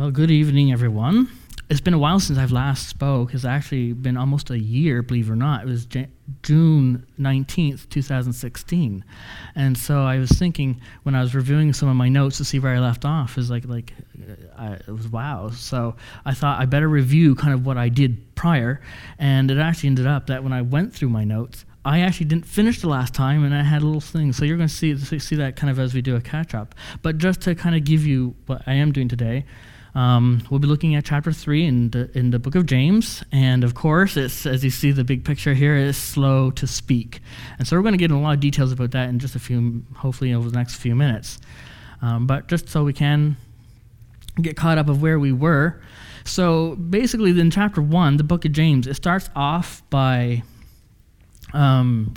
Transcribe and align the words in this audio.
Well, 0.00 0.10
good 0.10 0.30
evening, 0.30 0.72
everyone. 0.72 1.28
It's 1.68 1.82
been 1.82 1.92
a 1.92 1.98
while 1.98 2.20
since 2.20 2.38
I've 2.38 2.52
last 2.52 2.88
spoke. 2.88 3.34
It's 3.34 3.44
actually 3.44 3.92
been 3.92 4.16
almost 4.16 4.48
a 4.48 4.58
year, 4.58 5.02
believe 5.02 5.28
it 5.28 5.32
or 5.32 5.36
not. 5.36 5.64
It 5.64 5.66
was 5.66 5.84
J- 5.84 6.08
June 6.42 7.06
19th, 7.18 7.86
2016. 7.90 9.04
And 9.54 9.76
so 9.76 10.00
I 10.00 10.16
was 10.16 10.30
thinking 10.30 10.80
when 11.02 11.14
I 11.14 11.20
was 11.20 11.34
reviewing 11.34 11.74
some 11.74 11.90
of 11.90 11.96
my 11.96 12.08
notes 12.08 12.38
to 12.38 12.46
see 12.46 12.58
where 12.58 12.74
I 12.74 12.78
left 12.78 13.04
off, 13.04 13.36
is 13.36 13.50
like, 13.50 13.66
like 13.66 13.92
uh, 14.18 14.32
I, 14.56 14.72
it 14.72 14.88
was 14.88 15.06
wow. 15.06 15.50
So 15.50 15.96
I 16.24 16.32
thought 16.32 16.58
I 16.58 16.64
better 16.64 16.88
review 16.88 17.34
kind 17.34 17.52
of 17.52 17.66
what 17.66 17.76
I 17.76 17.90
did 17.90 18.34
prior. 18.34 18.80
And 19.18 19.50
it 19.50 19.58
actually 19.58 19.88
ended 19.88 20.06
up 20.06 20.28
that 20.28 20.42
when 20.42 20.54
I 20.54 20.62
went 20.62 20.94
through 20.94 21.10
my 21.10 21.24
notes, 21.24 21.66
I 21.84 22.00
actually 22.00 22.26
didn't 22.26 22.46
finish 22.46 22.80
the 22.80 22.88
last 22.88 23.12
time, 23.12 23.44
and 23.44 23.54
I 23.54 23.62
had 23.62 23.82
a 23.82 23.84
little 23.84 24.00
thing. 24.00 24.32
So 24.32 24.46
you're 24.46 24.56
going 24.56 24.68
to 24.68 24.74
see 24.74 24.96
see 24.96 25.36
that 25.36 25.56
kind 25.56 25.70
of 25.70 25.78
as 25.78 25.92
we 25.92 26.00
do 26.00 26.16
a 26.16 26.20
catch 26.22 26.54
up. 26.54 26.74
But 27.02 27.18
just 27.18 27.42
to 27.42 27.54
kind 27.54 27.74
of 27.74 27.84
give 27.84 28.06
you 28.06 28.34
what 28.46 28.62
I 28.66 28.74
am 28.74 28.92
doing 28.92 29.08
today, 29.08 29.44
um, 29.94 30.42
we'll 30.50 30.60
be 30.60 30.66
looking 30.66 30.94
at 30.94 31.04
chapter 31.04 31.32
three 31.32 31.66
in 31.66 31.90
the, 31.90 32.10
in 32.16 32.30
the 32.30 32.38
book 32.38 32.54
of 32.54 32.66
James, 32.66 33.24
and 33.32 33.64
of 33.64 33.74
course, 33.74 34.16
it's 34.16 34.46
as 34.46 34.62
you 34.62 34.70
see 34.70 34.92
the 34.92 35.04
big 35.04 35.24
picture 35.24 35.54
here 35.54 35.76
is 35.76 35.96
slow 35.96 36.50
to 36.52 36.66
speak, 36.66 37.20
and 37.58 37.66
so 37.66 37.76
we're 37.76 37.82
going 37.82 37.94
to 37.94 37.98
get 37.98 38.10
in 38.10 38.16
a 38.16 38.20
lot 38.20 38.34
of 38.34 38.40
details 38.40 38.72
about 38.72 38.92
that 38.92 39.08
in 39.08 39.18
just 39.18 39.34
a 39.34 39.40
few, 39.40 39.82
hopefully 39.96 40.32
over 40.32 40.48
the 40.48 40.56
next 40.56 40.76
few 40.76 40.94
minutes. 40.94 41.38
Um, 42.02 42.26
but 42.26 42.48
just 42.48 42.68
so 42.68 42.84
we 42.84 42.92
can 42.92 43.36
get 44.40 44.56
caught 44.56 44.78
up 44.78 44.88
of 44.88 45.02
where 45.02 45.18
we 45.18 45.32
were, 45.32 45.80
so 46.24 46.76
basically, 46.76 47.38
in 47.38 47.50
chapter 47.50 47.82
one, 47.82 48.16
the 48.16 48.24
book 48.24 48.44
of 48.44 48.52
James, 48.52 48.86
it 48.86 48.94
starts 48.94 49.30
off 49.34 49.82
by 49.90 50.42
um, 51.52 52.14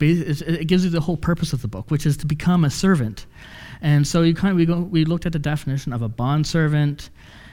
it 0.00 0.66
gives 0.66 0.84
you 0.84 0.90
the 0.90 1.00
whole 1.00 1.16
purpose 1.16 1.52
of 1.52 1.62
the 1.62 1.68
book, 1.68 1.90
which 1.90 2.06
is 2.06 2.16
to 2.18 2.26
become 2.26 2.64
a 2.64 2.70
servant. 2.70 3.26
And 3.80 4.06
so 4.06 4.22
you 4.22 4.34
kind 4.34 4.52
of, 4.52 4.56
we, 4.56 4.66
go, 4.66 4.80
we 4.80 5.04
looked 5.04 5.26
at 5.26 5.32
the 5.32 5.38
definition 5.38 5.92
of 5.92 6.02
a 6.02 6.08
bond 6.08 6.46
servant 6.46 7.10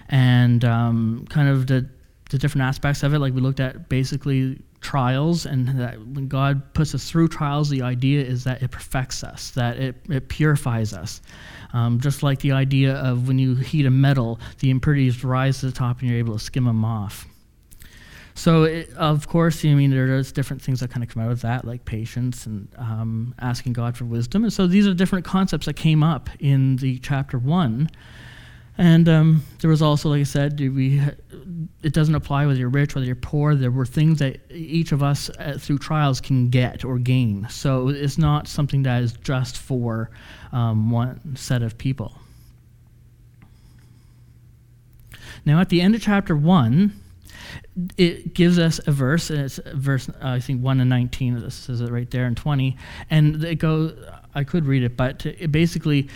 and 0.10 0.64
um, 0.66 1.26
kind 1.30 1.50
of 1.50 1.68
the, 1.68 1.90
the 2.30 2.38
different 2.38 2.64
aspects 2.64 3.04
of 3.04 3.14
it. 3.14 3.20
Like 3.20 3.34
we 3.34 3.42
looked 3.42 3.60
at 3.60 3.90
basically 3.90 4.62
trials, 4.82 5.48
and 5.48 5.68
that 5.80 5.96
when 6.00 6.28
God 6.28 6.74
puts 6.74 6.94
us 6.94 7.10
through 7.10 7.30
trials, 7.30 7.70
the 7.70 7.82
idea 7.82 8.24
is 8.24 8.44
that 8.44 8.62
it 8.62 8.70
perfects 8.70 9.24
us, 9.24 9.50
that 9.52 9.78
it, 9.78 9.96
it 10.10 10.30
purifies 10.30 10.94
us. 10.94 11.22
Um, 11.74 12.00
just 12.00 12.24
like 12.24 12.40
the 12.40 12.52
idea 12.52 12.94
of 12.94 13.28
when 13.28 13.40
you 13.40 13.56
heat 13.56 13.86
a 13.86 13.90
metal, 13.90 14.40
the 14.60 14.70
impurities 14.70 15.24
rise 15.24 15.60
to 15.60 15.66
the 15.66 15.72
top 15.72 16.00
and 16.00 16.10
you're 16.10 16.20
able 16.20 16.34
to 16.34 16.40
skim 16.40 16.66
them 16.66 16.86
off. 16.86 17.26
So, 18.38 18.64
it, 18.64 18.94
of 18.96 19.30
course, 19.30 19.64
I 19.64 19.74
mean, 19.74 19.92
there 19.92 20.08
there's 20.08 20.34
different 20.34 20.62
things 20.62 20.82
that 20.82 20.92
kind 20.92 21.02
of 21.02 21.10
come 21.10 21.24
out 21.24 21.32
of 21.32 21.42
that, 21.42 21.64
like 21.64 21.86
patience 21.86 22.46
and 22.46 22.68
um, 22.78 23.34
asking 23.40 23.74
God 23.74 23.96
for 23.96 24.04
wisdom. 24.04 24.44
And 24.44 24.52
so 24.52 24.68
these 24.68 24.86
are 24.86 24.94
different 24.94 25.24
concepts 25.24 25.66
that 25.68 25.76
came 25.76 26.04
up 26.04 26.30
in 26.40 26.76
the 26.76 27.00
chapter 27.00 27.40
one. 27.40 27.90
And 28.78 29.08
um, 29.08 29.44
there 29.62 29.70
was 29.70 29.82
also, 29.82 30.10
like 30.10 30.20
I 30.20 30.24
said, 30.24 30.60
we, 30.60 31.02
it 31.82 31.94
doesn't 31.94 32.14
apply 32.14 32.46
whether 32.46 32.60
you're 32.60 32.68
rich, 32.68 32.94
whether 32.94 33.08
you're 33.08 33.16
poor. 33.16 33.56
There 33.56 33.72
were 33.72 33.86
things 33.86 34.20
that 34.20 34.40
each 34.52 34.92
of 34.92 35.02
us 35.02 35.30
uh, 35.40 35.58
through 35.58 35.78
trials 35.78 36.20
can 36.20 36.50
get 36.50 36.84
or 36.84 37.00
gain. 37.00 37.48
So 37.50 37.88
it's 37.88 38.18
not 38.18 38.50
something 38.50 38.84
that 38.84 39.02
is 39.02 39.14
just 39.14 39.58
for 39.58 40.10
um, 40.52 40.92
one 40.92 41.38
set 41.38 41.62
of 41.62 41.78
people. 41.78 42.20
Now, 45.46 45.62
at 45.62 45.70
the 45.70 45.80
end 45.80 45.96
of 45.96 46.02
chapter 46.02 46.36
1, 46.36 46.92
it 47.98 48.34
gives 48.34 48.60
us 48.60 48.80
a 48.86 48.92
verse, 48.92 49.30
and 49.30 49.40
it's 49.42 49.60
verse, 49.74 50.10
uh, 50.10 50.14
I 50.22 50.40
think, 50.40 50.62
1 50.62 50.80
and 50.80 50.90
19, 50.90 51.40
this 51.40 51.56
says 51.56 51.82
it 51.82 51.92
right 51.92 52.10
there, 52.10 52.26
and 52.26 52.36
20. 52.36 52.78
And 53.10 53.44
it 53.44 53.56
goes, 53.56 53.94
I 54.34 54.44
could 54.44 54.66
read 54.66 54.84
it, 54.84 54.98
but 54.98 55.26
it 55.26 55.52
basically, 55.52 56.10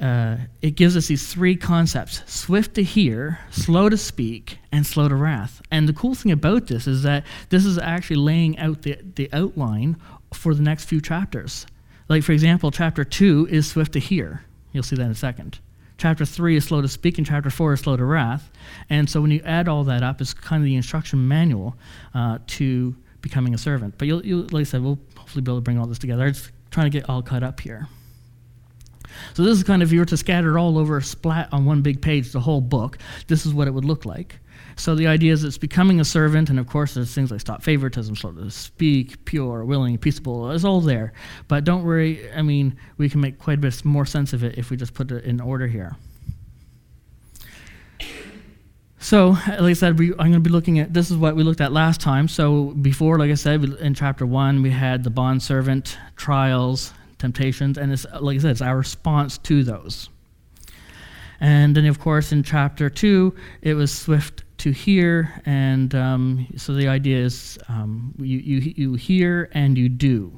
uh, 0.00 0.36
it 0.62 0.72
gives 0.72 0.96
us 0.96 1.06
these 1.06 1.32
three 1.32 1.56
concepts 1.56 2.22
swift 2.26 2.74
to 2.74 2.82
hear, 2.82 3.38
slow 3.50 3.88
to 3.88 3.96
speak, 3.96 4.58
and 4.72 4.86
slow 4.86 5.08
to 5.08 5.14
wrath. 5.14 5.62
And 5.70 5.88
the 5.88 5.92
cool 5.92 6.14
thing 6.14 6.32
about 6.32 6.66
this 6.66 6.86
is 6.86 7.02
that 7.02 7.24
this 7.48 7.64
is 7.64 7.78
actually 7.78 8.16
laying 8.16 8.58
out 8.58 8.82
the, 8.82 8.98
the 9.14 9.28
outline 9.32 9.96
for 10.32 10.54
the 10.54 10.62
next 10.62 10.84
few 10.84 11.00
chapters. 11.00 11.66
Like, 12.08 12.22
for 12.22 12.32
example, 12.32 12.70
chapter 12.70 13.04
2 13.04 13.48
is 13.50 13.66
swift 13.66 13.92
to 13.92 13.98
hear. 13.98 14.44
You'll 14.72 14.82
see 14.82 14.96
that 14.96 15.04
in 15.04 15.10
a 15.10 15.14
second. 15.14 15.58
Chapter 15.98 16.26
3 16.26 16.56
is 16.56 16.64
slow 16.64 16.82
to 16.82 16.88
speak, 16.88 17.16
and 17.16 17.26
chapter 17.26 17.48
4 17.48 17.72
is 17.74 17.80
slow 17.80 17.96
to 17.96 18.04
wrath. 18.04 18.50
And 18.90 19.08
so 19.08 19.22
when 19.22 19.30
you 19.30 19.40
add 19.44 19.66
all 19.66 19.84
that 19.84 20.02
up, 20.02 20.20
it's 20.20 20.34
kind 20.34 20.62
of 20.62 20.64
the 20.64 20.76
instruction 20.76 21.26
manual 21.26 21.76
uh, 22.14 22.38
to 22.48 22.94
becoming 23.22 23.54
a 23.54 23.58
servant. 23.58 23.94
But 23.96 24.08
you'll, 24.08 24.24
you'll, 24.24 24.42
like 24.50 24.60
I 24.60 24.64
said, 24.64 24.82
we'll 24.82 24.98
hopefully 25.16 25.42
be 25.42 25.50
able 25.50 25.58
to 25.58 25.62
bring 25.62 25.78
all 25.78 25.86
this 25.86 25.98
together. 25.98 26.26
I'm 26.26 26.34
trying 26.70 26.90
to 26.90 26.98
get 26.98 27.08
all 27.08 27.22
cut 27.22 27.42
up 27.42 27.60
here. 27.60 27.88
So 29.34 29.42
this 29.42 29.56
is 29.56 29.64
kind 29.64 29.82
of, 29.82 29.88
if 29.88 29.92
you 29.92 30.00
were 30.00 30.06
to 30.06 30.16
scatter 30.16 30.56
it 30.56 30.60
all 30.60 30.78
over, 30.78 31.00
splat 31.00 31.48
on 31.52 31.64
one 31.64 31.80
big 31.80 32.02
page, 32.02 32.32
the 32.32 32.40
whole 32.40 32.60
book, 32.60 32.98
this 33.28 33.46
is 33.46 33.54
what 33.54 33.66
it 33.66 33.70
would 33.70 33.84
look 33.84 34.04
like. 34.04 34.38
So 34.78 34.94
the 34.94 35.06
idea 35.06 35.32
is 35.32 35.42
it's 35.42 35.56
becoming 35.56 36.00
a 36.00 36.04
servant, 36.04 36.50
and 36.50 36.58
of 36.58 36.66
course 36.66 36.94
there's 36.94 37.14
things 37.14 37.30
like 37.30 37.40
stop 37.40 37.62
favoritism, 37.62 38.14
slow 38.14 38.32
to 38.32 38.50
speak, 38.50 39.24
pure, 39.24 39.64
willing, 39.64 39.96
peaceable. 39.96 40.50
It's 40.50 40.64
all 40.64 40.82
there. 40.82 41.14
But 41.48 41.64
don't 41.64 41.82
worry. 41.82 42.30
I 42.32 42.42
mean, 42.42 42.76
we 42.98 43.08
can 43.08 43.22
make 43.22 43.38
quite 43.38 43.58
a 43.58 43.60
bit 43.60 43.84
more 43.86 44.04
sense 44.04 44.34
of 44.34 44.44
it 44.44 44.58
if 44.58 44.70
we 44.70 44.76
just 44.76 44.92
put 44.92 45.10
it 45.10 45.24
in 45.24 45.40
order 45.40 45.66
here. 45.66 45.96
So, 48.98 49.30
like 49.46 49.60
I 49.60 49.72
said, 49.72 49.98
we, 49.98 50.10
I'm 50.12 50.16
going 50.16 50.32
to 50.32 50.40
be 50.40 50.50
looking 50.50 50.78
at 50.78 50.92
this 50.92 51.10
is 51.10 51.16
what 51.16 51.36
we 51.36 51.42
looked 51.42 51.60
at 51.60 51.72
last 51.72 52.00
time. 52.00 52.28
So, 52.28 52.74
before, 52.82 53.18
like 53.18 53.30
I 53.30 53.34
said, 53.34 53.62
in 53.64 53.94
chapter 53.94 54.26
one, 54.26 54.62
we 54.62 54.70
had 54.70 55.04
the 55.04 55.10
bond 55.10 55.42
servant 55.42 55.96
trials, 56.16 56.92
temptations, 57.18 57.78
and 57.78 57.92
it's 57.92 58.04
like 58.20 58.36
I 58.36 58.40
said, 58.40 58.50
it's 58.50 58.62
our 58.62 58.76
response 58.76 59.38
to 59.38 59.64
those. 59.64 60.10
And 61.40 61.76
then, 61.76 61.86
of 61.86 62.00
course, 62.00 62.32
in 62.32 62.42
chapter 62.42 62.90
two, 62.90 63.34
it 63.62 63.74
was 63.74 63.96
swift 63.96 64.42
to 64.66 64.72
hear, 64.72 65.40
and 65.46 65.94
um, 65.94 66.44
so 66.56 66.74
the 66.74 66.88
idea 66.88 67.18
is 67.18 67.56
um, 67.68 68.12
you, 68.18 68.38
you, 68.38 68.74
you 68.76 68.94
hear 68.94 69.48
and 69.52 69.78
you 69.78 69.88
do, 69.88 70.36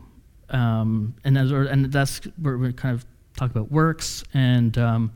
um, 0.51 1.15
and 1.25 1.39
as, 1.39 1.51
and 1.51 1.91
that's 1.91 2.21
where 2.37 2.59
we 2.59 2.71
kind 2.75 2.95
of 2.95 3.07
talk 3.39 3.51
about 3.51 3.73
works. 3.73 4.23
And 4.35 4.77
um, 4.77 5.13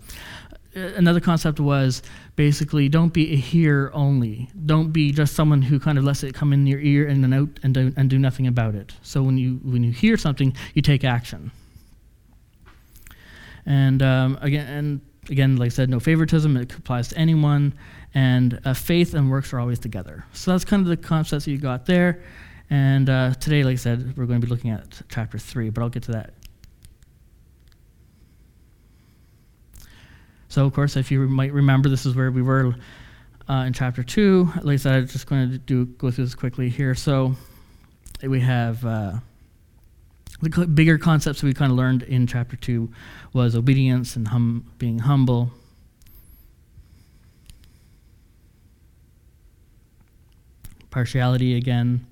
another 0.74 1.20
concept 1.20 1.60
was 1.60 2.02
basically 2.36 2.88
don't 2.88 3.12
be 3.12 3.34
a 3.34 3.36
hearer 3.36 3.90
only. 3.92 4.48
Don't 4.64 4.92
be 4.92 5.12
just 5.12 5.34
someone 5.34 5.60
who 5.60 5.78
kind 5.78 5.98
of 5.98 6.04
lets 6.04 6.22
it 6.22 6.34
come 6.34 6.54
in 6.54 6.66
your 6.66 6.80
ear 6.80 7.06
and 7.06 7.22
then 7.22 7.34
out 7.34 7.60
and 7.62 7.74
do, 7.74 7.92
and 7.98 8.08
do 8.08 8.18
nothing 8.18 8.46
about 8.46 8.74
it. 8.74 8.94
So 9.02 9.22
when 9.22 9.36
you 9.36 9.60
when 9.62 9.84
you 9.84 9.92
hear 9.92 10.16
something, 10.16 10.56
you 10.72 10.80
take 10.80 11.04
action. 11.04 11.50
And 13.66 14.02
um, 14.02 14.38
again, 14.40 14.66
and 14.66 15.00
again, 15.30 15.56
like 15.56 15.66
I 15.66 15.70
said, 15.70 15.88
no 15.88 16.00
favoritism. 16.00 16.56
It 16.56 16.72
applies 16.74 17.08
to 17.08 17.18
anyone 17.18 17.74
and 18.14 18.60
uh, 18.64 18.74
faith 18.74 19.14
and 19.14 19.30
works 19.30 19.52
are 19.52 19.60
always 19.60 19.78
together. 19.78 20.24
So 20.32 20.50
that's 20.50 20.64
kind 20.64 20.82
of 20.82 20.88
the 20.88 20.96
concepts 20.96 21.44
that 21.44 21.50
you 21.50 21.58
got 21.58 21.86
there. 21.86 22.22
And 22.70 23.08
uh, 23.08 23.34
today, 23.34 23.64
like 23.64 23.74
I 23.74 23.76
said, 23.76 24.16
we're 24.16 24.26
going 24.26 24.40
to 24.40 24.46
be 24.46 24.50
looking 24.50 24.70
at 24.70 25.02
chapter 25.08 25.38
3, 25.38 25.70
but 25.70 25.82
I'll 25.82 25.88
get 25.88 26.04
to 26.04 26.12
that. 26.12 26.34
So, 30.48 30.66
of 30.66 30.74
course, 30.74 30.96
if 30.96 31.10
you 31.10 31.20
might 31.28 31.52
remember, 31.52 31.88
this 31.88 32.04
is 32.04 32.14
where 32.14 32.30
we 32.30 32.42
were 32.42 32.74
uh, 33.48 33.64
in 33.66 33.72
chapter 33.72 34.02
2. 34.02 34.52
At 34.56 34.66
least 34.66 34.86
I'm 34.86 35.06
just 35.06 35.26
going 35.26 35.50
to 35.50 35.58
do 35.58 35.86
go 35.86 36.10
through 36.10 36.24
this 36.24 36.34
quickly 36.34 36.68
here. 36.68 36.94
So, 36.94 37.34
we 38.22 38.40
have 38.40 38.84
uh, 38.84 39.12
the 40.42 40.66
bigger 40.66 40.98
concepts 40.98 41.42
we 41.42 41.54
kind 41.54 41.72
of 41.72 41.78
learned 41.78 42.02
in 42.02 42.26
chapter 42.26 42.56
2 42.56 42.90
was 43.32 43.54
obedience 43.56 44.16
and 44.16 44.28
hum- 44.28 44.70
being 44.78 45.00
humble 45.00 45.52
partiality 50.92 51.56
again. 51.56 52.06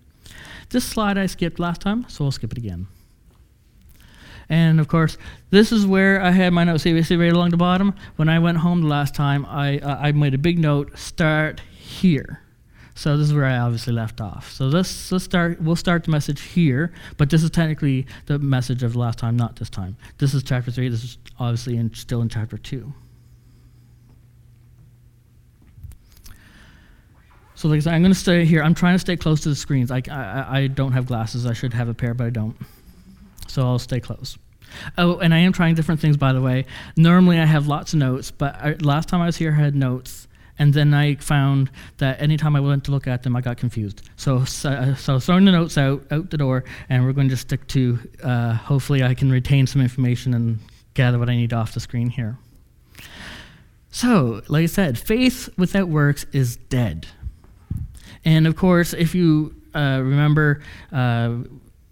This 0.70 0.84
slide 0.84 1.16
I 1.16 1.26
skipped 1.26 1.60
last 1.60 1.80
time, 1.80 2.06
so 2.08 2.24
I'll 2.24 2.32
skip 2.32 2.50
it 2.50 2.58
again. 2.58 2.88
And 4.48 4.80
of 4.80 4.88
course, 4.88 5.16
this 5.50 5.70
is 5.70 5.86
where 5.86 6.20
I 6.20 6.32
had 6.32 6.52
my 6.52 6.64
notes. 6.64 6.82
See, 6.82 7.00
see 7.04 7.14
right 7.14 7.32
along 7.32 7.50
the 7.50 7.56
bottom. 7.56 7.94
When 8.16 8.28
I 8.28 8.40
went 8.40 8.58
home 8.58 8.82
the 8.82 8.88
last 8.88 9.14
time, 9.14 9.46
I 9.46 9.78
uh, 9.78 9.96
I 10.00 10.10
made 10.10 10.34
a 10.34 10.38
big 10.38 10.58
note. 10.58 10.98
Start 10.98 11.60
here. 11.78 12.40
So 13.00 13.16
this 13.16 13.28
is 13.28 13.32
where 13.32 13.46
I 13.46 13.56
obviously 13.56 13.94
left 13.94 14.20
off. 14.20 14.52
So 14.52 14.66
let's 14.66 15.10
let's 15.10 15.24
start. 15.24 15.58
We'll 15.58 15.74
start 15.74 16.04
the 16.04 16.10
message 16.10 16.42
here, 16.42 16.92
but 17.16 17.30
this 17.30 17.42
is 17.42 17.48
technically 17.48 18.06
the 18.26 18.38
message 18.38 18.82
of 18.82 18.92
the 18.92 18.98
last 18.98 19.18
time, 19.18 19.38
not 19.38 19.56
this 19.56 19.70
time. 19.70 19.96
This 20.18 20.34
is 20.34 20.42
chapter 20.42 20.70
three. 20.70 20.90
This 20.90 21.02
is 21.02 21.18
obviously 21.38 21.78
in, 21.78 21.94
still 21.94 22.20
in 22.20 22.28
chapter 22.28 22.58
two. 22.58 22.92
So 27.54 27.68
like 27.68 27.78
I 27.78 27.80
said, 27.80 27.94
I'm 27.94 28.02
going 28.02 28.12
to 28.12 28.18
stay 28.18 28.44
here. 28.44 28.62
I'm 28.62 28.74
trying 28.74 28.96
to 28.96 28.98
stay 28.98 29.16
close 29.16 29.40
to 29.44 29.48
the 29.48 29.56
screens. 29.56 29.90
I, 29.90 30.02
I, 30.10 30.58
I 30.58 30.66
don't 30.66 30.92
have 30.92 31.06
glasses. 31.06 31.46
I 31.46 31.54
should 31.54 31.72
have 31.72 31.88
a 31.88 31.94
pair, 31.94 32.12
but 32.12 32.26
I 32.26 32.30
don't. 32.30 32.54
So 33.48 33.62
I'll 33.62 33.78
stay 33.78 34.00
close. 34.00 34.36
Oh, 34.98 35.16
and 35.20 35.32
I 35.32 35.38
am 35.38 35.54
trying 35.54 35.74
different 35.74 36.02
things, 36.02 36.18
by 36.18 36.34
the 36.34 36.42
way. 36.42 36.66
Normally 36.98 37.38
I 37.38 37.46
have 37.46 37.66
lots 37.66 37.94
of 37.94 37.98
notes, 37.98 38.30
but 38.30 38.56
I, 38.56 38.72
last 38.74 39.08
time 39.08 39.22
I 39.22 39.26
was 39.26 39.38
here, 39.38 39.52
I 39.52 39.54
had 39.54 39.74
notes. 39.74 40.28
And 40.60 40.74
then 40.74 40.92
I 40.92 41.14
found 41.14 41.70
that 41.96 42.20
anytime 42.20 42.54
I 42.54 42.60
went 42.60 42.84
to 42.84 42.90
look 42.90 43.06
at 43.06 43.22
them, 43.22 43.34
I 43.34 43.40
got 43.40 43.56
confused. 43.56 44.02
So, 44.16 44.44
so, 44.44 44.94
so 44.94 45.18
throwing 45.18 45.46
the 45.46 45.52
notes 45.52 45.78
out, 45.78 46.04
out 46.10 46.28
the 46.28 46.36
door, 46.36 46.64
and 46.90 47.02
we're 47.02 47.14
going 47.14 47.30
to 47.30 47.36
stick 47.36 47.66
to, 47.68 47.98
uh, 48.22 48.52
hopefully 48.52 49.02
I 49.02 49.14
can 49.14 49.32
retain 49.32 49.66
some 49.66 49.80
information 49.80 50.34
and 50.34 50.58
gather 50.92 51.18
what 51.18 51.30
I 51.30 51.34
need 51.34 51.54
off 51.54 51.72
the 51.72 51.80
screen 51.80 52.10
here. 52.10 52.36
So, 53.90 54.42
like 54.48 54.64
I 54.64 54.66
said, 54.66 54.98
faith 54.98 55.48
without 55.56 55.88
works 55.88 56.26
is 56.32 56.56
dead. 56.56 57.06
And 58.26 58.46
of 58.46 58.54
course, 58.54 58.92
if 58.92 59.14
you 59.14 59.54
uh, 59.74 60.00
remember 60.02 60.60
uh, 60.92 61.36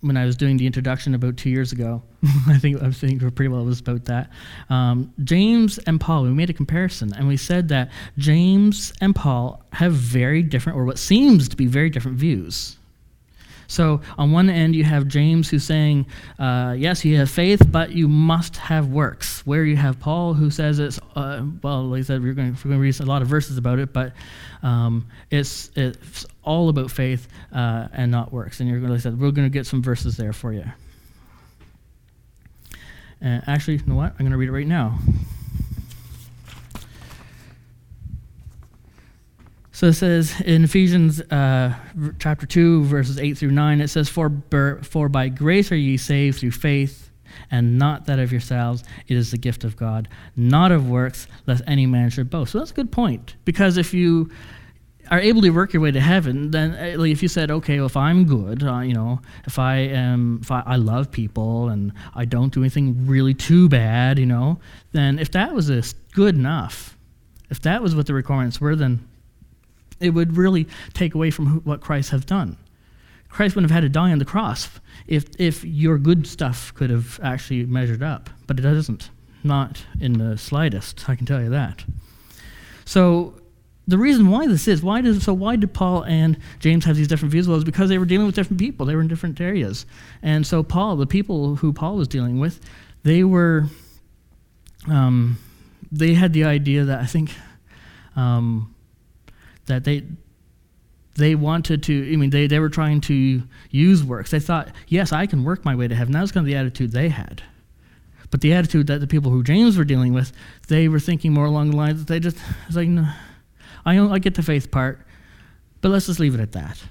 when 0.00 0.16
I 0.16 0.24
was 0.24 0.36
doing 0.36 0.56
the 0.56 0.66
introduction 0.66 1.14
about 1.14 1.36
two 1.36 1.50
years 1.50 1.72
ago, 1.72 2.02
I 2.48 2.58
think 2.58 2.82
I 2.82 2.90
think 2.90 3.20
pretty 3.34 3.48
well 3.48 3.62
it 3.62 3.66
was 3.66 3.80
about 3.80 4.04
that. 4.06 4.30
Um, 4.70 5.12
James 5.24 5.78
and 5.78 6.00
Paul, 6.00 6.22
we 6.22 6.30
made 6.30 6.50
a 6.50 6.54
comparison, 6.54 7.12
and 7.14 7.28
we 7.28 7.36
said 7.36 7.68
that 7.68 7.90
James 8.16 8.92
and 9.00 9.14
Paul 9.14 9.62
have 9.72 9.92
very 9.92 10.42
different, 10.42 10.78
or 10.78 10.84
what 10.84 10.98
seems 10.98 11.48
to 11.48 11.56
be 11.56 11.66
very 11.66 11.90
different 11.90 12.16
views. 12.16 12.77
So 13.68 14.00
on 14.16 14.32
one 14.32 14.48
end, 14.48 14.74
you 14.74 14.82
have 14.84 15.06
James 15.06 15.50
who's 15.50 15.62
saying, 15.62 16.06
uh, 16.38 16.74
yes, 16.76 17.04
you 17.04 17.18
have 17.18 17.30
faith, 17.30 17.62
but 17.70 17.92
you 17.92 18.08
must 18.08 18.56
have 18.56 18.88
works. 18.88 19.46
Where 19.46 19.62
you 19.64 19.76
have 19.76 20.00
Paul 20.00 20.32
who 20.32 20.50
says 20.50 20.78
it's, 20.78 20.98
uh, 21.14 21.44
well, 21.62 21.84
like 21.84 22.00
I 22.00 22.02
said, 22.02 22.22
we're 22.22 22.32
going, 22.32 22.52
we're 22.54 22.70
going 22.70 22.76
to 22.76 22.80
read 22.80 22.98
a 22.98 23.04
lot 23.04 23.20
of 23.20 23.28
verses 23.28 23.58
about 23.58 23.78
it, 23.78 23.92
but 23.92 24.14
um, 24.62 25.06
it's, 25.30 25.70
it's 25.76 26.24
all 26.42 26.70
about 26.70 26.90
faith 26.90 27.28
uh, 27.52 27.88
and 27.92 28.10
not 28.10 28.32
works. 28.32 28.60
And 28.60 28.68
you're 28.70 28.78
going 28.78 28.88
to, 28.88 28.94
like 28.94 29.00
I 29.00 29.02
said, 29.02 29.20
we're 29.20 29.30
going 29.32 29.46
to 29.46 29.52
get 29.52 29.66
some 29.66 29.82
verses 29.82 30.16
there 30.16 30.32
for 30.32 30.54
you. 30.54 30.64
actually, 33.22 33.76
you 33.76 33.82
know 33.86 33.96
what? 33.96 34.12
I'm 34.12 34.20
going 34.20 34.32
to 34.32 34.38
read 34.38 34.48
it 34.48 34.52
right 34.52 34.66
now. 34.66 34.98
So 39.78 39.86
it 39.86 39.92
says 39.92 40.40
in 40.40 40.64
Ephesians 40.64 41.20
uh, 41.20 41.72
chapter 42.18 42.46
2, 42.46 42.82
verses 42.82 43.16
8 43.16 43.38
through 43.38 43.52
9, 43.52 43.80
it 43.80 43.86
says, 43.86 44.08
for, 44.08 44.32
for 44.82 45.08
by 45.08 45.28
grace 45.28 45.70
are 45.70 45.76
ye 45.76 45.96
saved 45.96 46.40
through 46.40 46.50
faith, 46.50 47.12
and 47.48 47.78
not 47.78 48.06
that 48.06 48.18
of 48.18 48.32
yourselves. 48.32 48.82
It 49.06 49.16
is 49.16 49.30
the 49.30 49.38
gift 49.38 49.62
of 49.62 49.76
God, 49.76 50.08
not 50.34 50.72
of 50.72 50.90
works, 50.90 51.28
lest 51.46 51.62
any 51.68 51.86
man 51.86 52.10
should 52.10 52.28
boast. 52.28 52.50
So 52.50 52.58
that's 52.58 52.72
a 52.72 52.74
good 52.74 52.90
point. 52.90 53.36
Because 53.44 53.76
if 53.76 53.94
you 53.94 54.32
are 55.12 55.20
able 55.20 55.42
to 55.42 55.50
work 55.50 55.72
your 55.72 55.82
way 55.82 55.92
to 55.92 56.00
heaven, 56.00 56.50
then 56.50 56.72
uh, 56.72 57.00
if 57.04 57.22
you 57.22 57.28
said, 57.28 57.48
okay, 57.52 57.76
well, 57.76 57.86
if 57.86 57.96
I'm 57.96 58.24
good, 58.24 58.64
uh, 58.64 58.80
you 58.80 58.94
know, 58.94 59.20
if 59.46 59.60
I 59.60 59.76
am, 59.76 60.40
if 60.42 60.50
I, 60.50 60.64
I, 60.66 60.74
love 60.74 61.12
people 61.12 61.68
and 61.68 61.92
I 62.16 62.24
don't 62.24 62.52
do 62.52 62.62
anything 62.62 63.06
really 63.06 63.32
too 63.32 63.68
bad, 63.68 64.18
you 64.18 64.26
know, 64.26 64.58
then 64.90 65.20
if 65.20 65.30
that 65.30 65.54
was 65.54 65.68
good 66.14 66.34
enough, 66.34 66.98
if 67.48 67.62
that 67.62 67.80
was 67.80 67.94
what 67.94 68.06
the 68.06 68.14
requirements 68.14 68.60
were, 68.60 68.74
then 68.74 69.07
it 70.00 70.10
would 70.10 70.36
really 70.36 70.66
take 70.94 71.14
away 71.14 71.30
from 71.30 71.46
who, 71.46 71.58
what 71.60 71.80
Christ 71.80 72.10
has 72.10 72.24
done. 72.24 72.56
Christ 73.28 73.54
wouldn't 73.54 73.70
have 73.70 73.82
had 73.82 73.86
to 73.86 73.88
die 73.88 74.10
on 74.10 74.18
the 74.18 74.24
cross 74.24 74.68
if, 75.06 75.26
if 75.38 75.64
your 75.64 75.98
good 75.98 76.26
stuff 76.26 76.74
could 76.74 76.90
have 76.90 77.20
actually 77.22 77.66
measured 77.66 78.02
up, 78.02 78.30
but 78.46 78.58
it 78.58 78.62
doesn't. 78.62 79.10
Not 79.44 79.84
in 80.00 80.14
the 80.14 80.36
slightest, 80.36 81.08
I 81.08 81.14
can 81.14 81.26
tell 81.26 81.40
you 81.40 81.50
that. 81.50 81.84
So 82.84 83.34
the 83.86 83.98
reason 83.98 84.30
why 84.30 84.46
this 84.46 84.66
is, 84.66 84.82
why 84.82 85.00
does 85.00 85.22
so 85.22 85.32
why 85.32 85.56
did 85.56 85.72
Paul 85.72 86.02
and 86.02 86.38
James 86.58 86.84
have 86.84 86.96
these 86.96 87.08
different 87.08 87.32
views? 87.32 87.48
Well, 87.48 87.62
because 87.62 87.88
they 87.88 87.98
were 87.98 88.04
dealing 88.04 88.26
with 88.26 88.34
different 88.34 88.58
people. 88.60 88.84
They 88.84 88.94
were 88.94 89.00
in 89.00 89.08
different 89.08 89.40
areas. 89.40 89.86
And 90.22 90.46
so 90.46 90.62
Paul, 90.62 90.96
the 90.96 91.06
people 91.06 91.56
who 91.56 91.72
Paul 91.72 91.96
was 91.96 92.08
dealing 92.08 92.38
with, 92.38 92.60
they 93.02 93.24
were 93.24 93.66
um, 94.88 95.38
they 95.90 96.14
had 96.14 96.32
the 96.32 96.44
idea 96.44 96.84
that 96.84 97.00
I 97.00 97.06
think 97.06 97.30
um, 98.16 98.74
that 99.68 99.84
they 99.84 100.04
they 101.16 101.34
wanted 101.34 101.82
to 101.84 102.12
i 102.12 102.16
mean 102.16 102.30
they, 102.30 102.46
they 102.46 102.58
were 102.58 102.68
trying 102.68 103.00
to 103.02 103.42
use 103.70 104.04
works. 104.04 104.30
They 104.30 104.40
thought 104.40 104.68
yes 104.88 105.12
i 105.12 105.26
can 105.26 105.44
work 105.44 105.64
my 105.64 105.74
way 105.74 105.88
to 105.88 105.94
heaven. 105.94 106.12
That 106.12 106.20
was 106.20 106.32
kind 106.32 106.44
of 106.44 106.48
the 106.48 106.56
attitude 106.56 106.92
they 106.92 107.08
had. 107.08 107.42
But 108.30 108.42
the 108.42 108.52
attitude 108.52 108.88
that 108.88 109.00
the 109.00 109.06
people 109.06 109.30
who 109.30 109.42
james 109.42 109.78
were 109.78 109.84
dealing 109.84 110.12
with 110.12 110.32
they 110.68 110.88
were 110.88 111.00
thinking 111.00 111.32
more 111.32 111.46
along 111.46 111.70
the 111.70 111.76
lines 111.76 111.98
that 112.00 112.12
they 112.12 112.20
just 112.20 112.36
it's 112.66 112.76
like 112.76 112.88
no, 112.88 113.08
I, 113.86 113.98
I 113.98 114.18
get 114.18 114.34
the 114.34 114.42
faith 114.42 114.70
part 114.70 115.06
but 115.80 115.90
let's 115.90 116.06
just 116.06 116.20
leave 116.20 116.34
it 116.34 116.40
at 116.40 116.52
that 116.52 116.82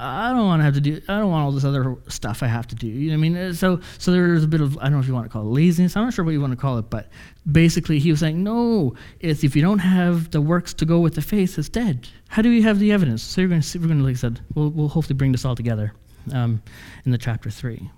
I 0.00 0.30
don't 0.30 0.46
want 0.46 0.60
to 0.60 0.64
have 0.64 0.74
to 0.74 0.80
do. 0.80 1.00
I 1.08 1.18
don't 1.18 1.28
want 1.28 1.44
all 1.44 1.50
this 1.50 1.64
other 1.64 1.96
stuff 2.06 2.44
I 2.44 2.46
have 2.46 2.68
to 2.68 2.76
do. 2.76 2.86
You 2.86 3.10
know 3.10 3.14
what 3.14 3.26
I 3.26 3.28
mean? 3.28 3.36
Uh, 3.36 3.52
so, 3.52 3.80
so 3.98 4.12
there's 4.12 4.44
a 4.44 4.48
bit 4.48 4.60
of 4.60 4.78
I 4.78 4.84
don't 4.84 4.92
know 4.92 5.00
if 5.00 5.08
you 5.08 5.14
want 5.14 5.26
to 5.26 5.30
call 5.30 5.42
it 5.42 5.50
laziness. 5.50 5.96
I'm 5.96 6.04
not 6.04 6.14
sure 6.14 6.24
what 6.24 6.30
you 6.30 6.40
want 6.40 6.52
to 6.52 6.56
call 6.56 6.78
it, 6.78 6.88
but 6.88 7.08
basically 7.50 7.98
he 7.98 8.10
was 8.12 8.20
saying, 8.20 8.42
no, 8.42 8.94
it's 9.18 9.42
if 9.42 9.56
you 9.56 9.62
don't 9.62 9.80
have 9.80 10.30
the 10.30 10.40
works 10.40 10.72
to 10.74 10.84
go 10.84 11.00
with 11.00 11.16
the 11.16 11.22
faith, 11.22 11.58
it's 11.58 11.68
dead. 11.68 12.08
How 12.28 12.42
do 12.42 12.50
you 12.50 12.62
have 12.62 12.78
the 12.78 12.92
evidence? 12.92 13.22
So 13.22 13.40
you're 13.40 13.48
going 13.48 13.60
to 13.60 13.66
see. 13.66 13.80
We're 13.80 13.88
going 13.88 13.98
to, 13.98 14.04
like 14.04 14.14
I 14.14 14.18
said, 14.18 14.40
we'll, 14.54 14.70
we'll 14.70 14.88
hopefully 14.88 15.16
bring 15.16 15.32
this 15.32 15.44
all 15.44 15.56
together 15.56 15.92
um, 16.32 16.62
in 17.04 17.10
the 17.10 17.18
chapter 17.18 17.50
three. 17.50 17.90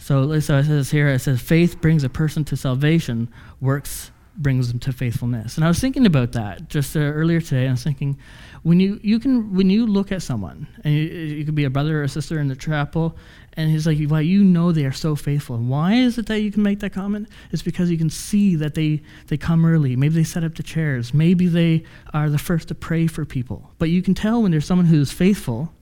So, 0.00 0.40
so 0.40 0.58
it 0.58 0.64
says 0.64 0.90
here, 0.90 1.08
it 1.08 1.20
says, 1.20 1.40
faith 1.40 1.80
brings 1.80 2.02
a 2.04 2.08
person 2.08 2.44
to 2.46 2.56
salvation, 2.56 3.30
works 3.60 4.10
brings 4.40 4.70
them 4.70 4.80
to 4.80 4.92
faithfulness. 4.92 5.56
And 5.56 5.64
I 5.64 5.68
was 5.68 5.78
thinking 5.78 6.06
about 6.06 6.32
that 6.32 6.68
just 6.68 6.96
uh, 6.96 7.00
earlier 7.00 7.40
today. 7.40 7.68
I 7.68 7.70
was 7.70 7.84
thinking, 7.84 8.18
when 8.62 8.80
you, 8.80 8.98
you 9.02 9.18
can 9.18 9.54
when 9.54 9.70
you 9.70 9.86
look 9.86 10.10
at 10.12 10.22
someone 10.22 10.66
and 10.84 10.94
you, 10.94 11.02
you 11.02 11.44
could 11.44 11.54
be 11.54 11.64
a 11.64 11.70
brother 11.70 12.00
or 12.00 12.02
a 12.02 12.08
sister 12.08 12.40
in 12.40 12.48
the 12.48 12.56
chapel 12.56 13.16
and 13.54 13.70
he's 13.70 13.86
like 13.86 13.98
well 14.08 14.22
you 14.22 14.44
know 14.44 14.72
they 14.72 14.84
are 14.84 14.92
so 14.92 15.16
faithful. 15.16 15.56
And 15.56 15.68
why 15.68 15.94
is 15.94 16.18
it 16.18 16.26
that 16.26 16.40
you 16.40 16.52
can 16.52 16.62
make 16.62 16.80
that 16.80 16.92
comment? 16.92 17.28
It's 17.52 17.62
because 17.62 17.90
you 17.90 17.98
can 17.98 18.10
see 18.10 18.56
that 18.56 18.74
they 18.74 19.02
they 19.28 19.36
come 19.36 19.64
early. 19.64 19.96
Maybe 19.96 20.14
they 20.14 20.24
set 20.24 20.44
up 20.44 20.54
the 20.54 20.62
chairs. 20.62 21.14
Maybe 21.14 21.46
they 21.46 21.84
are 22.12 22.30
the 22.30 22.38
first 22.38 22.68
to 22.68 22.74
pray 22.74 23.06
for 23.06 23.24
people. 23.24 23.70
But 23.78 23.90
you 23.90 24.02
can 24.02 24.14
tell 24.14 24.42
when 24.42 24.50
there's 24.50 24.66
someone 24.66 24.86
who's 24.86 25.12
faithful 25.12 25.72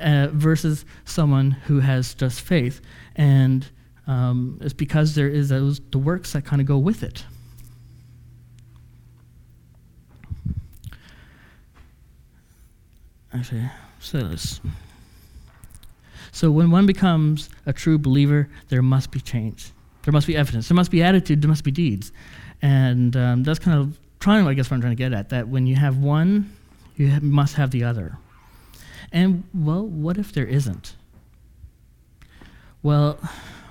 uh, 0.00 0.28
versus 0.32 0.84
someone 1.04 1.52
who 1.52 1.80
has 1.80 2.14
just 2.14 2.40
faith. 2.40 2.80
And 3.16 3.66
um, 4.06 4.58
it's 4.60 4.72
because 4.72 5.14
there 5.14 5.28
is 5.28 5.48
those 5.48 5.80
the 5.90 5.98
works 5.98 6.32
that 6.32 6.44
kind 6.44 6.60
of 6.60 6.66
go 6.66 6.78
with 6.78 7.02
it 7.02 7.24
actually 13.34 13.70
say 14.00 14.22
this. 14.22 14.60
So 16.32 16.50
when 16.50 16.70
one 16.70 16.86
becomes 16.86 17.50
a 17.66 17.72
true 17.72 17.98
believer, 17.98 18.48
there 18.68 18.82
must 18.82 19.10
be 19.10 19.20
change. 19.20 19.70
There 20.02 20.12
must 20.12 20.26
be 20.26 20.36
evidence. 20.36 20.68
There 20.68 20.74
must 20.74 20.90
be 20.90 21.02
attitude. 21.02 21.42
There 21.42 21.48
must 21.48 21.64
be 21.64 21.70
deeds. 21.70 22.12
And 22.62 23.16
um, 23.16 23.42
that's 23.42 23.58
kind 23.58 23.78
of 23.78 23.98
trying, 24.18 24.46
I 24.46 24.54
guess, 24.54 24.70
what 24.70 24.76
I'm 24.76 24.80
trying 24.80 24.96
to 24.96 25.02
get 25.02 25.12
at. 25.12 25.28
That 25.28 25.48
when 25.48 25.66
you 25.66 25.76
have 25.76 25.98
one, 25.98 26.50
you 26.96 27.08
have, 27.08 27.22
must 27.22 27.54
have 27.56 27.70
the 27.70 27.84
other. 27.84 28.18
And, 29.12 29.44
well, 29.52 29.86
what 29.86 30.16
if 30.16 30.32
there 30.32 30.46
isn't? 30.46 30.96
Well, 32.82 33.18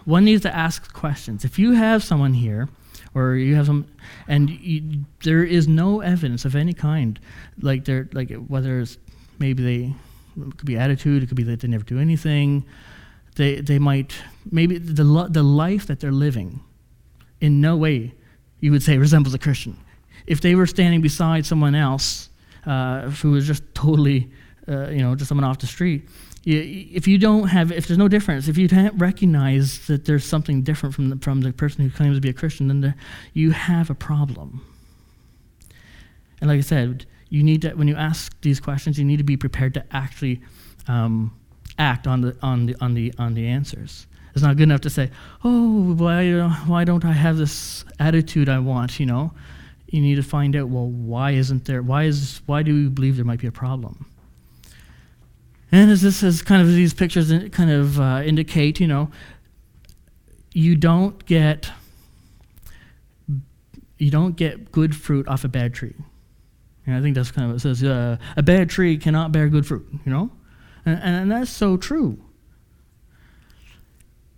one 0.05 0.23
needs 0.23 0.43
to 0.43 0.55
ask 0.55 0.93
questions. 0.93 1.43
If 1.43 1.57
you 1.57 1.73
have 1.73 2.03
someone 2.03 2.33
here, 2.33 2.69
or 3.13 3.35
you 3.35 3.55
have 3.55 3.65
some, 3.65 3.87
and 4.27 4.49
you, 4.49 5.05
there 5.23 5.43
is 5.43 5.67
no 5.67 6.01
evidence 6.01 6.45
of 6.45 6.55
any 6.55 6.73
kind, 6.73 7.19
like 7.59 7.85
there, 7.85 8.07
like 8.13 8.31
whether 8.31 8.79
it's 8.79 8.97
maybe 9.41 9.63
they 9.63 9.95
it 10.41 10.57
could 10.57 10.65
be 10.65 10.77
attitude, 10.77 11.23
it 11.23 11.27
could 11.27 11.35
be 11.35 11.43
that 11.43 11.59
they 11.59 11.67
never 11.67 11.83
do 11.83 11.99
anything. 11.99 12.63
They 13.35 13.59
they 13.59 13.79
might 13.79 14.13
maybe 14.49 14.77
the 14.77 15.27
the 15.29 15.43
life 15.43 15.87
that 15.87 15.99
they're 15.99 16.19
living 16.27 16.61
in 17.41 17.59
no 17.59 17.75
way 17.75 18.13
you 18.61 18.71
would 18.71 18.83
say 18.83 18.97
resembles 19.07 19.33
a 19.33 19.39
Christian. 19.39 19.75
If 20.25 20.39
they 20.39 20.55
were 20.55 20.67
standing 20.67 21.01
beside 21.01 21.45
someone 21.45 21.75
else 21.75 22.29
uh, 22.65 23.09
who 23.09 23.31
was 23.31 23.45
just 23.47 23.63
totally, 23.73 24.31
uh, 24.67 24.89
you 24.89 24.99
know, 24.99 25.15
just 25.15 25.27
someone 25.29 25.43
off 25.43 25.57
the 25.57 25.67
street, 25.67 26.07
if 26.45 27.07
you 27.07 27.17
don't 27.17 27.47
have, 27.47 27.71
if 27.71 27.87
there's 27.87 27.97
no 27.97 28.07
difference, 28.07 28.47
if 28.47 28.57
you 28.57 28.67
can't 28.67 28.95
recognize 28.99 29.85
that 29.87 30.05
there's 30.05 30.25
something 30.25 30.63
different 30.63 30.95
from 30.95 31.09
the, 31.09 31.17
from 31.17 31.41
the 31.41 31.51
person 31.53 31.83
who 31.83 31.89
claims 31.89 32.17
to 32.17 32.21
be 32.21 32.29
a 32.29 32.33
Christian, 32.33 32.67
then 32.67 32.81
the, 32.81 32.95
you 33.33 33.51
have 33.51 33.89
a 33.89 33.95
problem. 33.95 34.65
And 36.39 36.49
like 36.49 36.57
I 36.57 36.61
said, 36.61 37.05
you 37.31 37.41
need 37.41 37.63
to, 37.63 37.71
when 37.71 37.87
you 37.87 37.95
ask 37.95 38.39
these 38.41 38.59
questions, 38.59 38.99
you 38.99 39.05
need 39.05 39.17
to 39.17 39.23
be 39.23 39.37
prepared 39.37 39.73
to 39.73 39.85
actually 39.89 40.41
um, 40.87 41.33
act 41.79 42.05
on 42.05 42.21
the, 42.21 42.37
on, 42.43 42.67
the, 42.67 42.75
on, 42.81 42.93
the, 42.93 43.13
on 43.17 43.33
the 43.33 43.47
answers. 43.47 44.05
It's 44.33 44.43
not 44.43 44.57
good 44.57 44.63
enough 44.63 44.81
to 44.81 44.89
say, 44.89 45.09
oh, 45.43 45.93
why, 45.93 46.29
why 46.67 46.83
don't 46.83 47.05
I 47.05 47.13
have 47.13 47.37
this 47.37 47.85
attitude 47.99 48.49
I 48.49 48.59
want, 48.59 48.99
you 48.99 49.05
know? 49.05 49.31
You 49.87 50.01
need 50.01 50.15
to 50.15 50.23
find 50.23 50.55
out, 50.55 50.67
well, 50.67 50.87
why 50.87 51.31
isn't 51.31 51.65
there, 51.65 51.81
why, 51.81 52.03
is, 52.03 52.41
why 52.45 52.63
do 52.63 52.73
we 52.73 52.89
believe 52.89 53.15
there 53.15 53.25
might 53.25 53.39
be 53.39 53.47
a 53.47 53.51
problem? 53.51 54.05
And 55.71 55.89
as 55.89 56.01
this 56.01 56.21
is 56.21 56.41
kind 56.41 56.61
of 56.61 56.67
these 56.67 56.93
pictures 56.93 57.31
kind 57.51 57.71
of 57.71 57.99
uh, 57.99 58.21
indicate, 58.25 58.81
you 58.81 58.87
know, 58.87 59.09
you 60.53 60.75
don't 60.75 61.25
get 61.25 61.71
you 63.97 64.09
don't 64.09 64.35
get 64.35 64.71
good 64.71 64.95
fruit 64.95 65.27
off 65.27 65.43
a 65.43 65.47
bad 65.47 65.75
tree. 65.75 65.93
And 66.85 66.95
I 66.95 67.01
think 67.01 67.15
that's 67.15 67.31
kind 67.31 67.45
of 67.45 67.51
what 67.51 67.57
it 67.57 67.61
says 67.61 67.83
uh, 67.83 68.17
a 68.35 68.43
bad 68.43 68.69
tree 68.69 68.97
cannot 68.97 69.31
bear 69.31 69.47
good 69.49 69.65
fruit, 69.65 69.87
you 70.05 70.11
know? 70.11 70.31
And, 70.85 70.99
and 71.03 71.31
that's 71.31 71.51
so 71.51 71.77
true. 71.77 72.19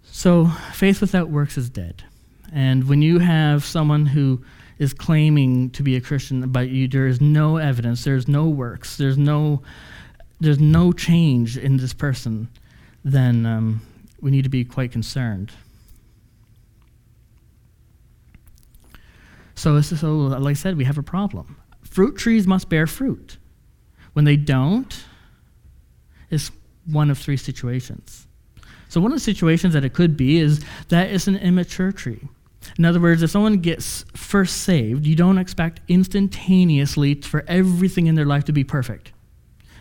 So 0.04 0.48
faith 0.74 1.02
without 1.02 1.30
works 1.30 1.58
is 1.58 1.70
dead. 1.70 2.04
And 2.52 2.88
when 2.88 3.02
you 3.02 3.20
have 3.20 3.66
someone 3.66 4.06
who 4.06 4.44
is 4.78 4.94
claiming 4.94 5.70
to 5.72 5.84
be 5.84 5.96
a 5.96 6.02
Christian, 6.02 6.48
but 6.50 6.70
you, 6.70 6.88
there 6.88 7.08
is 7.08 7.22
no 7.22 7.58
evidence, 7.58 8.04
there's 8.04 8.28
no 8.28 8.48
works, 8.48 8.98
there's 8.98 9.18
no, 9.18 9.62
there's 10.40 10.60
no 10.60 10.92
change 10.92 11.58
in 11.58 11.78
this 11.78 11.94
person, 11.94 12.50
then 13.04 13.46
um, 13.46 13.82
we 14.22 14.30
need 14.30 14.44
to 14.44 14.50
be 14.50 14.64
quite 14.64 14.92
concerned. 14.92 15.52
So, 19.56 19.80
so, 19.82 20.16
like 20.16 20.52
I 20.52 20.54
said, 20.54 20.78
we 20.78 20.84
have 20.84 20.98
a 20.98 21.04
problem. 21.04 21.58
Fruit 21.94 22.18
trees 22.18 22.48
must 22.48 22.70
bear 22.70 22.88
fruit. 22.88 23.38
When 24.14 24.26
they 24.26 24.36
don't, 24.36 25.06
it's 26.32 26.50
one 26.88 27.12
of 27.12 27.20
three 27.20 27.38
situations. 27.38 28.26
So, 28.90 29.00
one 29.00 29.12
of 29.12 29.16
the 29.16 29.24
situations 29.24 29.76
that 29.76 29.86
it 29.86 29.94
could 29.94 30.18
be 30.18 30.40
is 30.40 30.66
that 30.90 31.12
it's 31.12 31.28
an 31.28 31.36
immature 31.36 31.92
tree. 31.92 32.28
In 32.80 32.86
other 32.86 33.00
words, 33.00 33.22
if 33.22 33.30
someone 33.30 33.58
gets 33.58 34.06
first 34.16 34.62
saved, 34.64 35.06
you 35.06 35.16
don't 35.16 35.38
expect 35.38 35.82
instantaneously 35.88 37.14
for 37.22 37.44
everything 37.48 38.08
in 38.08 38.16
their 38.16 38.26
life 38.26 38.46
to 38.46 38.54
be 38.54 38.64
perfect. 38.64 39.12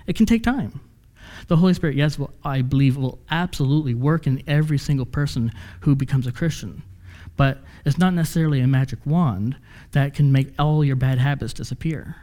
It 0.07 0.14
can 0.14 0.26
take 0.26 0.42
time. 0.42 0.81
The 1.49 1.57
Holy 1.57 1.73
Spirit, 1.73 1.97
yes, 1.97 2.19
will, 2.19 2.35
I 2.45 2.61
believe, 2.61 2.99
will 2.99 3.21
absolutely 3.31 3.95
work 3.95 4.26
in 4.26 4.42
every 4.47 4.76
single 4.76 5.07
person 5.07 5.50
who 5.81 5.95
becomes 5.95 6.26
a 6.26 6.33
Christian. 6.33 6.83
But 7.38 7.62
it's 7.85 7.99
not 7.99 8.15
necessarily 8.15 8.61
a 8.61 8.67
magic 8.67 8.99
wand 9.05 9.57
that 9.93 10.15
can 10.15 10.33
make 10.33 10.53
all 10.59 10.85
your 10.85 10.97
bad 10.97 11.19
habits 11.19 11.53
disappear. 11.53 12.17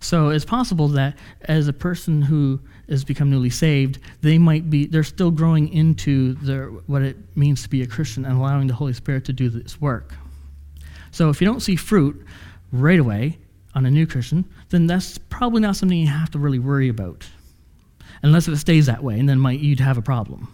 So 0.00 0.30
it's 0.30 0.44
possible 0.44 0.88
that 0.88 1.16
as 1.42 1.68
a 1.68 1.72
person 1.72 2.22
who 2.22 2.60
has 2.88 3.04
become 3.04 3.30
newly 3.30 3.50
saved, 3.50 4.00
they 4.20 4.36
might 4.36 4.68
be 4.68 4.86
they're 4.86 5.04
still 5.04 5.30
growing 5.30 5.72
into 5.72 6.34
their, 6.34 6.66
what 6.66 7.02
it 7.02 7.16
means 7.36 7.62
to 7.62 7.68
be 7.68 7.82
a 7.82 7.86
Christian 7.86 8.24
and 8.24 8.36
allowing 8.36 8.66
the 8.66 8.74
Holy 8.74 8.92
Spirit 8.92 9.24
to 9.26 9.32
do 9.32 9.48
this 9.48 9.80
work. 9.80 10.14
So 11.12 11.28
if 11.28 11.40
you 11.40 11.46
don't 11.46 11.60
see 11.60 11.76
fruit 11.76 12.26
right 12.72 12.98
away 12.98 13.38
on 13.74 13.86
a 13.86 13.90
new 13.90 14.06
Christian, 14.06 14.44
then 14.70 14.88
that's 14.88 15.18
probably 15.18 15.60
not 15.60 15.76
something 15.76 15.96
you 15.96 16.08
have 16.08 16.30
to 16.32 16.38
really 16.38 16.58
worry 16.58 16.88
about. 16.88 17.28
Unless 18.24 18.48
it 18.48 18.56
stays 18.56 18.86
that 18.86 19.04
way, 19.04 19.18
and 19.18 19.28
then 19.28 19.38
might, 19.38 19.60
you'd 19.60 19.80
have 19.80 19.98
a 19.98 20.02
problem. 20.02 20.52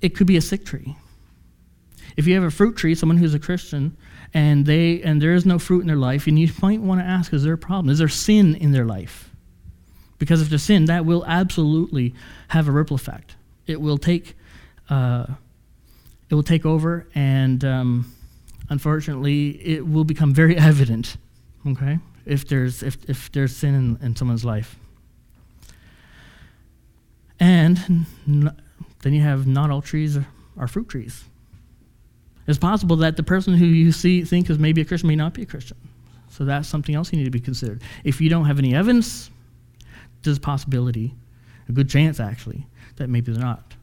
It 0.00 0.14
could 0.14 0.26
be 0.26 0.36
a 0.36 0.42
sick 0.42 0.64
tree. 0.64 0.96
If 2.16 2.26
you 2.26 2.34
have 2.34 2.44
a 2.44 2.50
fruit 2.50 2.76
tree, 2.76 2.94
someone 2.94 3.18
who's 3.18 3.34
a 3.34 3.38
Christian, 3.38 3.96
and 4.32 4.66
they 4.66 5.02
and 5.02 5.20
there 5.20 5.34
is 5.34 5.44
no 5.44 5.58
fruit 5.58 5.80
in 5.80 5.86
their 5.86 5.96
life, 5.96 6.26
and 6.26 6.38
you 6.38 6.48
might 6.62 6.80
want 6.80 7.00
to 7.00 7.06
ask, 7.06 7.32
is 7.32 7.42
there 7.42 7.54
a 7.54 7.58
problem? 7.58 7.90
Is 7.90 7.98
there 7.98 8.08
sin 8.08 8.54
in 8.54 8.72
their 8.72 8.84
life? 8.84 9.30
Because 10.18 10.40
if 10.40 10.48
there's 10.48 10.62
sin, 10.62 10.86
that 10.86 11.04
will 11.04 11.24
absolutely 11.26 12.14
have 12.48 12.68
a 12.68 12.72
ripple 12.72 12.94
effect. 12.94 13.36
It 13.66 13.80
will 13.80 13.98
take, 13.98 14.34
uh, 14.88 15.26
it 16.30 16.34
will 16.34 16.42
take 16.42 16.64
over, 16.64 17.06
and 17.14 17.62
um, 17.64 18.14
unfortunately, 18.70 19.50
it 19.62 19.86
will 19.86 20.04
become 20.04 20.32
very 20.32 20.56
evident. 20.70 21.18
Okay, 21.66 21.98
if 22.24 22.48
there's 22.48 22.82
if 22.82 22.98
if 23.10 23.30
there's 23.32 23.54
sin 23.54 23.74
in, 23.74 23.98
in 24.06 24.16
someone's 24.16 24.44
life, 24.44 24.76
and 27.38 28.06
then 28.26 29.12
you 29.12 29.20
have 29.20 29.46
not 29.46 29.70
all 29.70 29.82
trees 29.82 30.18
are 30.56 30.68
fruit 30.68 30.88
trees. 30.88 31.24
It's 32.46 32.58
possible 32.58 32.96
that 32.96 33.16
the 33.16 33.22
person 33.22 33.54
who 33.54 33.66
you 33.66 33.92
see 33.92 34.22
think 34.22 34.48
is 34.48 34.58
maybe 34.58 34.80
a 34.80 34.84
Christian 34.84 35.08
may 35.08 35.16
not 35.16 35.34
be 35.34 35.42
a 35.42 35.46
Christian. 35.46 35.76
So 36.28 36.44
that's 36.44 36.68
something 36.68 36.94
else 36.94 37.12
you 37.12 37.18
need 37.18 37.24
to 37.24 37.30
be 37.30 37.40
considered. 37.40 37.82
If 38.04 38.20
you 38.20 38.28
don't 38.28 38.44
have 38.44 38.58
any 38.58 38.74
evidence, 38.74 39.30
there's 40.22 40.36
a 40.36 40.40
possibility, 40.40 41.14
a 41.68 41.72
good 41.72 41.88
chance 41.88 42.20
actually, 42.20 42.66
that 42.96 43.08
maybe 43.08 43.32
they're 43.32 43.42
not. 43.42 43.74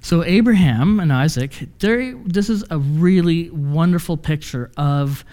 So 0.00 0.24
Abraham 0.24 1.00
and 1.00 1.12
Isaac, 1.12 1.68
this 1.78 2.50
is 2.50 2.64
a 2.70 2.78
really 2.78 3.50
wonderful 3.50 4.16
picture 4.16 4.70
of 4.76 5.24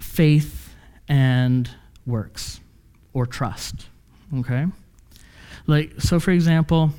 faith 0.00 0.74
and 1.08 1.70
works 2.04 2.60
or 3.12 3.24
trust. 3.24 3.86
Okay? 4.38 4.66
Like, 5.66 6.00
so 6.00 6.20
for 6.20 6.30
example, 6.30 6.92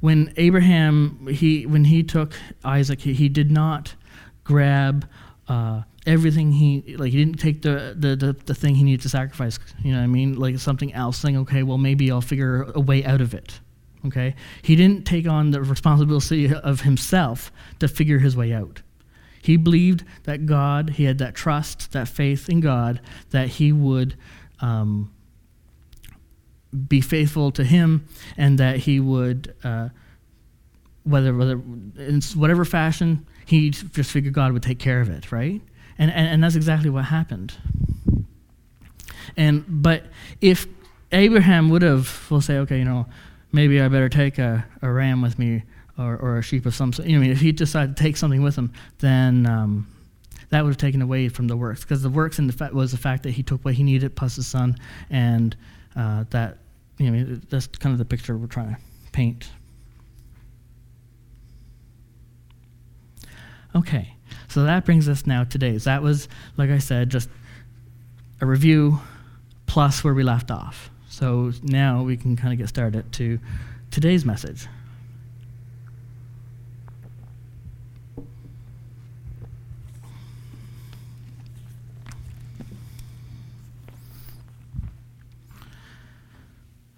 when 0.00 0.32
Abraham, 0.36 1.28
he, 1.30 1.66
when 1.66 1.84
he 1.84 2.02
took 2.02 2.34
Isaac, 2.64 3.00
he, 3.00 3.14
he 3.14 3.28
did 3.28 3.50
not 3.50 3.94
grab 4.44 5.08
uh, 5.48 5.82
everything 6.06 6.52
he, 6.52 6.96
like, 6.96 7.12
he 7.12 7.18
didn't 7.18 7.40
take 7.40 7.62
the, 7.62 7.94
the, 7.96 8.16
the, 8.16 8.32
the, 8.44 8.54
thing 8.54 8.74
he 8.74 8.84
needed 8.84 9.02
to 9.02 9.08
sacrifice, 9.08 9.58
you 9.82 9.92
know 9.92 9.98
what 9.98 10.04
I 10.04 10.08
mean? 10.08 10.38
Like 10.38 10.58
something 10.58 10.92
else, 10.92 11.18
saying, 11.18 11.36
okay, 11.38 11.62
well, 11.62 11.78
maybe 11.78 12.10
I'll 12.10 12.20
figure 12.20 12.70
a 12.74 12.80
way 12.80 13.04
out 13.04 13.20
of 13.20 13.34
it. 13.34 13.60
Okay? 14.06 14.34
He 14.62 14.76
didn't 14.76 15.06
take 15.06 15.26
on 15.26 15.50
the 15.50 15.62
responsibility 15.62 16.52
of 16.52 16.82
himself 16.82 17.50
to 17.80 17.88
figure 17.88 18.18
his 18.18 18.36
way 18.36 18.52
out. 18.52 18.82
He 19.42 19.56
believed 19.56 20.04
that 20.24 20.46
God, 20.46 20.90
he 20.90 21.04
had 21.04 21.18
that 21.18 21.34
trust, 21.34 21.92
that 21.92 22.08
faith 22.08 22.48
in 22.48 22.60
God, 22.60 23.00
that 23.30 23.48
he 23.48 23.72
would 23.72 24.16
um, 24.60 25.12
be 26.88 27.00
faithful 27.00 27.50
to 27.52 27.64
him 27.64 28.06
and 28.36 28.58
that 28.58 28.78
he 28.78 29.00
would, 29.00 29.54
uh, 29.64 29.88
whether, 31.04 31.34
whether 31.34 31.52
in 31.52 32.20
whatever 32.34 32.64
fashion, 32.64 33.26
he 33.44 33.70
just 33.70 34.10
figured 34.10 34.34
God 34.34 34.52
would 34.52 34.62
take 34.62 34.78
care 34.78 35.00
of 35.00 35.08
it, 35.08 35.30
right? 35.30 35.60
And, 35.98 36.10
and, 36.10 36.28
and 36.28 36.44
that's 36.44 36.56
exactly 36.56 36.90
what 36.90 37.06
happened. 37.06 37.54
And, 39.36 39.64
but 39.68 40.04
if 40.40 40.66
Abraham 41.12 41.70
would 41.70 41.82
have, 41.82 42.26
we'll 42.30 42.40
say, 42.40 42.58
okay, 42.58 42.78
you 42.78 42.84
know, 42.84 43.06
maybe 43.52 43.80
I 43.80 43.88
better 43.88 44.08
take 44.08 44.38
a, 44.38 44.66
a 44.82 44.90
ram 44.90 45.22
with 45.22 45.38
me 45.38 45.62
or, 45.98 46.16
or 46.16 46.38
a 46.38 46.42
sheep 46.42 46.66
of 46.66 46.74
some 46.74 46.92
sort. 46.92 47.08
You 47.08 47.16
know, 47.16 47.20
I 47.20 47.22
mean, 47.22 47.32
if 47.32 47.40
he 47.40 47.52
decided 47.52 47.96
to 47.96 48.02
take 48.02 48.16
something 48.16 48.42
with 48.42 48.56
him, 48.56 48.72
then 48.98 49.46
um, 49.46 49.86
that 50.50 50.62
would 50.62 50.70
have 50.70 50.78
taken 50.78 51.02
away 51.02 51.28
from 51.28 51.48
the 51.48 51.56
works 51.56 51.80
because 51.80 52.02
the 52.02 52.10
works 52.10 52.38
in 52.38 52.46
the 52.46 52.52
fa- 52.52 52.70
was 52.72 52.92
the 52.92 52.98
fact 52.98 53.22
that 53.24 53.30
he 53.30 53.42
took 53.42 53.64
what 53.64 53.74
he 53.74 53.82
needed 53.82 54.14
plus 54.14 54.36
his 54.36 54.46
son, 54.46 54.76
and 55.10 55.56
uh, 55.96 56.24
that 56.30 56.58
you 56.98 57.10
know, 57.10 57.40
that's 57.50 57.66
kind 57.66 57.92
of 57.92 57.98
the 57.98 58.04
picture 58.04 58.36
we're 58.36 58.46
trying 58.46 58.74
to 58.74 58.80
paint. 59.12 59.50
Okay, 63.74 64.14
so 64.48 64.64
that 64.64 64.86
brings 64.86 65.08
us 65.08 65.26
now 65.26 65.44
today. 65.44 65.76
That 65.76 66.02
was, 66.02 66.28
like 66.56 66.70
I 66.70 66.78
said, 66.78 67.10
just 67.10 67.28
a 68.40 68.46
review 68.46 69.00
plus 69.66 70.02
where 70.02 70.14
we 70.14 70.22
left 70.22 70.50
off. 70.50 70.90
So 71.08 71.52
now 71.62 72.02
we 72.02 72.16
can 72.16 72.36
kind 72.36 72.52
of 72.52 72.58
get 72.58 72.68
started 72.68 73.12
to 73.14 73.38
today's 73.90 74.24
message. 74.24 74.66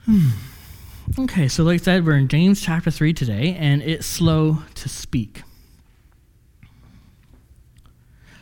Hmm. 0.09 0.31
Okay, 1.19 1.49
so 1.49 1.65
like 1.65 1.83
I 1.83 1.85
said, 1.85 2.07
we're 2.07 2.17
in 2.17 2.29
James 2.29 2.63
chapter 2.63 2.91
3 2.91 3.13
today, 3.13 3.55
and 3.61 3.83
it's 3.83 4.07
slow 4.07 4.63
to 4.77 4.89
speak. 4.89 5.43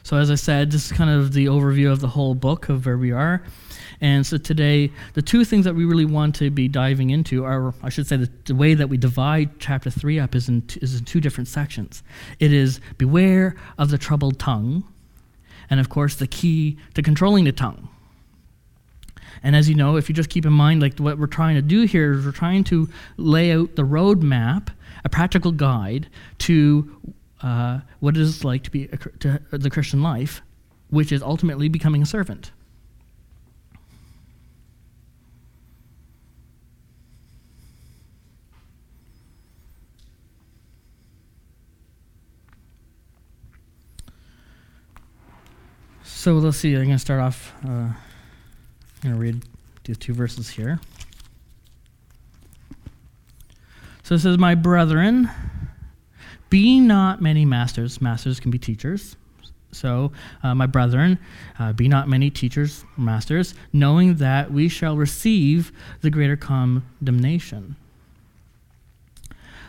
So, 0.04 0.16
as 0.16 0.30
I 0.30 0.36
said, 0.36 0.70
this 0.70 0.86
is 0.86 0.96
kind 0.96 1.10
of 1.10 1.32
the 1.32 1.46
overview 1.46 1.90
of 1.90 1.98
the 1.98 2.06
whole 2.06 2.36
book 2.36 2.68
of 2.68 2.86
where 2.86 2.96
we 2.96 3.10
are. 3.10 3.42
And 4.00 4.24
so 4.24 4.38
today, 4.38 4.92
the 5.14 5.22
two 5.22 5.44
things 5.44 5.64
that 5.64 5.74
we 5.74 5.84
really 5.84 6.04
want 6.04 6.36
to 6.36 6.50
be 6.50 6.68
diving 6.68 7.10
into 7.10 7.44
are, 7.44 7.74
I 7.82 7.88
should 7.88 8.06
say, 8.06 8.16
the, 8.16 8.30
the 8.44 8.54
way 8.54 8.74
that 8.74 8.88
we 8.88 8.96
divide 8.96 9.58
chapter 9.58 9.90
3 9.90 10.20
up 10.20 10.36
is 10.36 10.48
in, 10.48 10.62
t- 10.62 10.78
is 10.80 11.00
in 11.00 11.04
two 11.04 11.20
different 11.20 11.48
sections. 11.48 12.04
It 12.38 12.52
is 12.52 12.80
beware 12.96 13.56
of 13.76 13.90
the 13.90 13.98
troubled 13.98 14.38
tongue, 14.38 14.84
and 15.68 15.80
of 15.80 15.88
course, 15.88 16.14
the 16.14 16.28
key 16.28 16.78
to 16.94 17.02
controlling 17.02 17.42
the 17.42 17.50
tongue. 17.50 17.88
And 19.42 19.54
as 19.54 19.68
you 19.68 19.74
know, 19.74 19.96
if 19.96 20.08
you 20.08 20.14
just 20.14 20.30
keep 20.30 20.46
in 20.46 20.52
mind, 20.52 20.82
like 20.82 20.98
what 20.98 21.18
we're 21.18 21.26
trying 21.26 21.56
to 21.56 21.62
do 21.62 21.82
here 21.82 22.14
is 22.14 22.24
we're 22.24 22.32
trying 22.32 22.64
to 22.64 22.88
lay 23.16 23.52
out 23.52 23.76
the 23.76 23.82
roadmap, 23.82 24.68
a 25.04 25.08
practical 25.08 25.52
guide 25.52 26.08
to 26.38 27.14
uh, 27.42 27.80
what 28.00 28.16
it 28.16 28.20
is 28.20 28.44
like 28.44 28.62
to 28.64 28.70
be 28.70 28.84
a, 28.84 28.96
to 28.96 29.40
the 29.52 29.70
Christian 29.70 30.02
life, 30.02 30.42
which 30.90 31.12
is 31.12 31.22
ultimately 31.22 31.68
becoming 31.68 32.02
a 32.02 32.06
servant. 32.06 32.50
So 46.26 46.32
let's 46.38 46.56
see. 46.56 46.74
I'm 46.74 46.86
going 46.86 46.90
to 46.90 46.98
start 46.98 47.20
off. 47.20 47.54
Uh, 47.64 47.90
I'm 49.06 49.12
going 49.12 49.20
to 49.20 49.32
read 49.36 49.44
these 49.84 49.98
two 49.98 50.14
verses 50.14 50.48
here. 50.48 50.80
So 54.02 54.16
it 54.16 54.18
says, 54.18 54.36
My 54.36 54.56
brethren, 54.56 55.30
be 56.50 56.80
not 56.80 57.22
many 57.22 57.44
masters. 57.44 58.00
Masters 58.00 58.40
can 58.40 58.50
be 58.50 58.58
teachers. 58.58 59.14
So, 59.70 60.10
uh, 60.42 60.54
my 60.54 60.66
brethren, 60.66 61.18
uh, 61.58 61.72
be 61.72 61.86
not 61.86 62.08
many 62.08 62.30
teachers, 62.30 62.84
or 62.96 63.02
masters, 63.02 63.54
knowing 63.72 64.16
that 64.16 64.50
we 64.50 64.68
shall 64.68 64.96
receive 64.96 65.70
the 66.00 66.10
greater 66.10 66.36
condemnation. 66.36 67.76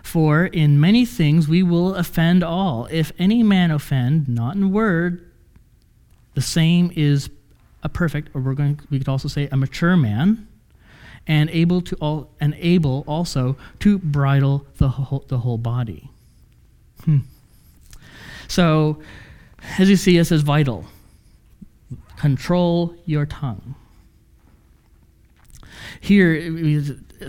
For 0.02 0.46
in 0.46 0.80
many 0.80 1.06
things 1.06 1.48
we 1.48 1.62
will 1.62 1.94
offend 1.94 2.44
all. 2.44 2.88
If 2.90 3.12
any 3.20 3.44
man 3.44 3.70
offend, 3.70 4.30
not 4.30 4.56
in 4.56 4.72
word, 4.72 5.30
the 6.34 6.42
same 6.42 6.92
is 6.96 7.30
a 7.88 7.90
perfect, 7.90 8.30
or 8.34 8.42
we're 8.42 8.54
going, 8.54 8.80
we 8.90 9.00
could 9.00 9.10
also 9.10 9.28
say 9.28 9.48
a 9.52 9.58
mature 9.58 9.96
man, 9.98 10.48
and 11.26 11.50
able 11.50 11.82
to 11.82 11.96
all, 11.96 12.30
and 12.40 12.54
able 12.60 13.04
also 13.08 13.58
to 13.80 13.98
bridle 13.98 14.66
the 14.78 14.90
whole, 14.90 15.26
the 15.28 15.40
whole 15.40 15.58
body. 15.58 16.10
Hmm. 17.04 17.20
So, 18.48 19.02
as 19.80 19.90
you 19.90 19.96
see, 19.96 20.18
this 20.18 20.32
is 20.32 20.42
vital. 20.42 20.86
Control 22.18 22.94
your 23.06 23.26
tongue. 23.26 23.76
Here, 26.02 26.54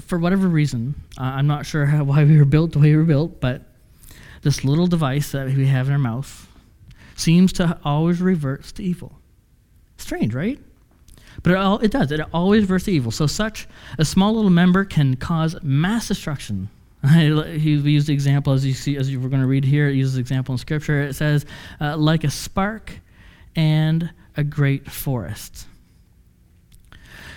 for 0.01 0.19
whatever 0.19 0.49
reason, 0.49 0.95
I'm 1.17 1.47
not 1.47 1.67
sure 1.67 1.87
how, 1.87 2.05
why 2.05 2.25
we 2.25 2.37
were 2.37 2.45
built 2.45 2.73
the 2.73 2.81
way 2.81 2.91
we 2.91 2.97
were 2.97 3.05
built, 3.05 3.41
but 3.41 3.63
this 4.43 4.65
little 4.65 4.87
device 4.87 5.33
that 5.33 5.47
we 5.49 5.67
have 5.67 5.87
in 5.87 5.93
our 5.93 5.99
mouth 5.99 6.49
seems 7.17 7.53
to 7.55 7.79
always 7.85 8.21
revert 8.21 8.65
to 8.65 8.83
evil. 8.83 9.19
Strange, 9.99 10.35
right? 10.35 10.59
But 11.43 11.53
it, 11.53 11.59
all, 11.59 11.79
it 11.79 11.91
does. 11.91 12.11
It 12.11 12.21
always 12.33 12.67
to 12.67 12.91
evil. 12.91 13.11
So 13.11 13.27
such 13.27 13.69
a 13.99 14.05
small 14.05 14.35
little 14.35 14.51
member 14.51 14.85
can 14.85 15.17
cause 15.17 15.57
mass 15.63 16.09
destruction. 16.09 16.69
he 17.13 17.29
used 17.29 18.09
the 18.09 18.13
example 18.13 18.53
as 18.53 18.67
you 18.67 18.75
see, 18.75 18.97
as 18.97 19.11
you 19.11 19.21
were 19.21 19.29
going 19.29 19.43
to 19.43 19.47
read 19.47 19.65
here. 19.65 19.89
It 19.89 19.95
uses 19.95 20.15
the 20.15 20.21
example 20.21 20.53
in 20.53 20.59
Scripture. 20.59 21.03
It 21.03 21.15
says, 21.15 21.47
uh, 21.81 21.97
like 21.97 22.25
a 22.25 22.31
spark 22.31 22.93
and 23.55 24.11
a 24.37 24.45
great 24.45 24.91
forest. 24.91 25.67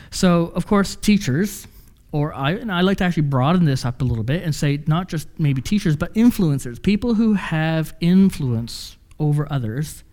So, 0.10 0.52
of 0.56 0.68
course, 0.68 0.96
teachers, 0.96 1.68
or 2.12 2.34
I, 2.34 2.52
and 2.52 2.72
I 2.72 2.82
like 2.82 2.98
to 2.98 3.04
actually 3.04 3.24
broaden 3.24 3.66
this 3.66 3.86
up 3.86 4.02
a 4.02 4.06
little 4.06 4.24
bit 4.24 4.44
and 4.44 4.54
say 4.54 4.84
not 4.88 5.08
just 5.08 5.28
maybe 5.40 5.62
teachers, 5.62 5.96
but 5.96 6.14
influencers, 6.16 6.82
people 6.82 7.14
who 7.14 7.34
have 7.34 7.94
influence 8.02 8.98
over 9.20 9.48
others, 9.52 10.04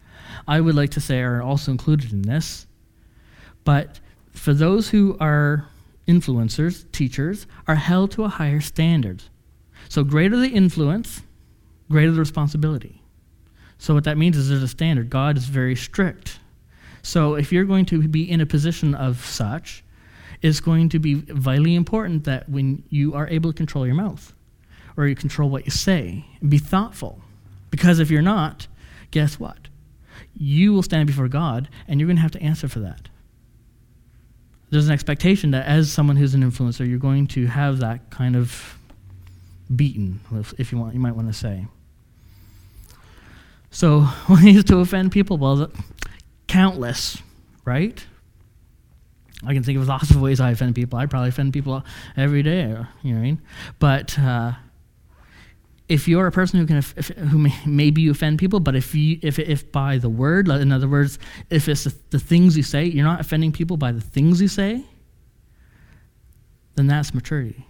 I 0.47 0.61
would 0.61 0.75
like 0.75 0.91
to 0.91 1.01
say 1.01 1.21
are 1.21 1.43
also 1.43 1.71
included 1.71 2.13
in 2.13 2.23
this. 2.23 2.67
But 3.65 4.01
for 4.33 4.55
those 4.55 4.91
who 4.91 5.17
are 5.21 5.69
influencers, 6.07 6.91
teachers, 6.93 7.47
are 7.67 7.75
held 7.75 8.11
to 8.13 8.25
a 8.25 8.29
higher 8.29 8.61
standard. 8.61 9.23
So, 9.89 10.05
greater 10.05 10.37
the 10.37 10.49
influence, 10.49 11.23
greater 11.91 12.13
the 12.13 12.19
responsibility. 12.19 13.03
So, 13.79 13.95
what 13.95 14.05
that 14.05 14.19
means 14.19 14.37
is 14.37 14.49
there's 14.49 14.63
a 14.63 14.69
standard. 14.69 15.11
God 15.11 15.37
is 15.37 15.47
very 15.47 15.77
strict. 15.77 16.41
So, 17.03 17.35
if 17.35 17.53
you're 17.53 17.65
going 17.65 17.85
to 17.87 18.07
be 18.09 18.29
in 18.29 18.41
a 18.41 18.47
position 18.47 18.95
of 18.95 19.25
such, 19.25 19.85
it's 20.43 20.61
going 20.61 20.89
to 20.91 20.99
be 20.99 21.15
vitally 21.15 21.75
important 21.75 22.25
that 22.25 22.49
when 22.49 22.83
you 22.91 23.15
are 23.15 23.29
able 23.29 23.53
to 23.53 23.57
control 23.57 23.87
your 23.87 23.95
mouth 23.95 24.33
or 24.97 25.07
you 25.07 25.15
control 25.15 25.51
what 25.51 25.65
you 25.65 25.71
say, 25.71 26.25
be 26.47 26.59
thoughtful. 26.59 27.21
Because 27.71 27.99
if 27.99 28.11
you're 28.11 28.23
not, 28.23 28.67
guess 29.11 29.39
what? 29.39 29.68
You 30.35 30.73
will 30.73 30.83
stand 30.83 31.07
before 31.07 31.29
God 31.29 31.69
and 31.87 31.99
you're 31.99 32.07
going 32.07 32.17
to 32.17 32.23
have 32.23 32.33
to 32.33 32.43
answer 32.43 32.69
for 32.69 32.81
that. 32.81 33.09
There's 34.71 34.87
an 34.87 34.93
expectation 34.93 35.51
that 35.53 35.67
as 35.67 35.91
someone 35.91 36.17
who's 36.17 36.35
an 36.35 36.43
influencer, 36.43 36.89
you're 36.89 36.99
going 36.99 37.27
to 37.29 37.47
have 37.47 37.79
that 37.79 38.11
kind 38.11 38.37
of 38.37 38.77
beaten, 39.75 40.21
if 40.59 40.73
you 40.73 40.79
want, 40.79 40.95
you 40.95 41.01
might 41.01 41.17
want 41.17 41.29
to 41.29 41.35
say. 41.35 41.67
So, 43.71 44.09
ways 44.29 44.65
to 44.65 44.79
offend 44.79 45.13
people, 45.13 45.39
well, 45.39 45.71
countless, 46.47 47.23
right? 47.65 48.05
I 49.47 49.55
can 49.55 49.63
think 49.63 49.79
of 49.79 49.87
lots 49.87 50.11
of 50.11 50.21
ways 50.21 50.41
I 50.41 50.51
offend 50.51 50.75
people. 50.75 50.99
I 50.99 51.07
probably 51.07 51.29
offend 51.29 51.53
people 51.53 51.85
every 52.17 52.43
day, 52.43 52.63
you 52.63 52.69
know 52.69 52.87
what 53.03 53.05
I 53.05 53.13
mean? 53.13 53.43
But 53.79 54.19
uh, 54.19 54.53
if 55.89 56.07
you're 56.07 56.27
a 56.27 56.33
person 56.33 56.61
who 56.61 56.67
can, 56.67 56.77
if, 56.77 57.09
who 57.09 57.39
may, 57.39 57.55
maybe 57.67 58.03
you 58.03 58.11
offend 58.11 58.39
people, 58.39 58.61
but 58.61 58.77
if 58.77 58.95
you, 58.95 59.19
if, 59.23 59.39
if 59.39 59.71
by 59.73 59.99
the 59.99 60.09
word, 60.09 60.49
in 60.49 60.71
other 60.71 60.89
words, 60.89 61.19
if 61.51 61.69
it's 61.69 61.85
the, 61.85 61.95
the 62.11 62.19
things 62.19 62.57
you 62.57 62.63
say, 62.63 62.85
you're 62.85 63.05
not 63.05 63.21
offending 63.21 63.53
people 63.53 63.77
by 63.77 63.93
the 63.93 64.01
things 64.01 64.41
you 64.41 64.49
say, 64.49 64.85
then 66.75 66.87
that's 66.87 67.15
maturity. 67.15 67.67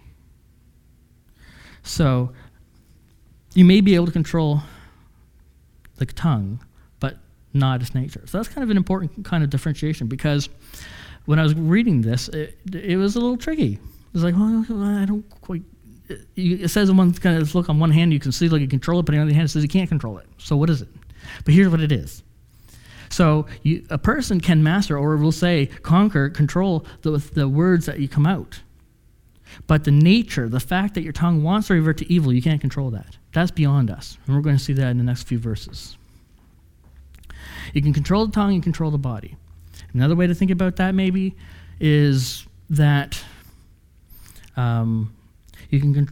So 1.83 2.33
you 3.53 3.65
may 3.65 3.81
be 3.81 3.95
able 3.95 4.05
to 4.05 4.11
control 4.11 4.61
the 5.95 6.05
tongue, 6.05 6.63
but 6.99 7.17
not 7.53 7.81
its 7.81 7.95
nature. 7.95 8.21
So 8.25 8.37
that's 8.37 8.49
kind 8.49 8.63
of 8.63 8.69
an 8.69 8.77
important 8.77 9.25
kind 9.25 9.43
of 9.43 9.49
differentiation 9.49 10.07
because 10.07 10.49
when 11.25 11.39
I 11.39 11.43
was 11.43 11.55
reading 11.55 12.01
this, 12.01 12.27
it, 12.29 12.57
it 12.73 12.97
was 12.97 13.15
a 13.15 13.19
little 13.19 13.37
tricky. 13.37 13.73
It 13.73 14.13
was 14.13 14.23
like, 14.23 14.35
well, 14.35 14.65
I 14.83 15.05
don't 15.05 15.27
quite. 15.41 15.63
It 16.35 16.69
says 16.69 16.89
on 16.89 16.97
one 16.97 17.13
kind 17.13 17.37
of 17.37 17.53
look 17.53 17.69
on 17.69 17.79
one 17.79 17.91
hand 17.91 18.11
you 18.11 18.19
can 18.19 18.31
see 18.31 18.49
like 18.49 18.61
you 18.61 18.67
control 18.67 18.99
it, 18.99 19.03
but 19.03 19.13
on 19.13 19.19
the 19.19 19.23
other 19.25 19.33
hand 19.33 19.45
it 19.45 19.49
says 19.49 19.63
you 19.63 19.69
can't 19.69 19.89
control 19.89 20.17
it. 20.17 20.27
So 20.37 20.55
what 20.57 20.69
is 20.69 20.81
it? 20.81 20.89
But 21.45 21.53
here's 21.53 21.69
what 21.69 21.81
it 21.81 21.91
is. 21.91 22.23
So 23.09 23.47
you, 23.63 23.85
a 23.89 23.97
person 23.97 24.39
can 24.39 24.63
master, 24.63 24.97
or 24.97 25.17
we'll 25.17 25.31
say 25.31 25.67
conquer, 25.67 26.29
control 26.29 26.85
the, 27.01 27.17
the 27.33 27.47
words 27.47 27.85
that 27.85 27.99
you 27.99 28.07
come 28.07 28.25
out. 28.25 28.61
But 29.67 29.83
the 29.83 29.91
nature, 29.91 30.47
the 30.47 30.59
fact 30.59 30.93
that 30.93 31.01
your 31.01 31.13
tongue 31.13 31.43
wants 31.43 31.67
to 31.67 31.73
revert 31.73 31.97
to 31.99 32.11
evil, 32.11 32.31
you 32.31 32.41
can't 32.41 32.61
control 32.61 32.91
that. 32.91 33.17
That's 33.33 33.51
beyond 33.51 33.89
us. 33.89 34.17
And 34.25 34.35
we're 34.35 34.41
going 34.41 34.57
to 34.57 34.63
see 34.63 34.73
that 34.73 34.89
in 34.89 34.97
the 34.97 35.03
next 35.03 35.23
few 35.23 35.39
verses. 35.39 35.97
You 37.73 37.81
can 37.81 37.93
control 37.93 38.25
the 38.25 38.31
tongue, 38.31 38.53
you 38.53 38.61
control 38.61 38.91
the 38.91 38.97
body. 38.97 39.35
Another 39.93 40.15
way 40.15 40.27
to 40.27 40.35
think 40.35 40.51
about 40.51 40.75
that 40.77 40.93
maybe 40.93 41.35
is 41.79 42.45
that 42.69 43.23
um, 44.55 45.13
you 45.69 45.79
can 45.79 46.09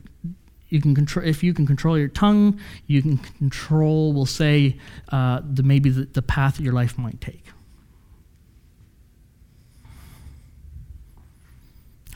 you 0.69 0.81
can 0.81 0.93
control 0.93 1.25
if 1.25 1.43
you 1.43 1.53
can 1.53 1.65
control 1.65 1.97
your 1.97 2.09
tongue, 2.09 2.59
you 2.87 3.01
can 3.01 3.17
control, 3.17 4.13
we'll 4.13 4.25
say, 4.25 4.77
uh, 5.09 5.41
the 5.43 5.63
maybe 5.63 5.89
the, 5.89 6.05
the 6.05 6.21
path 6.21 6.57
that 6.57 6.63
your 6.63 6.73
life 6.73 6.97
might 6.97 7.21
take. 7.21 7.45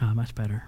Ah, 0.01 0.13
much 0.13 0.33
better. 0.35 0.63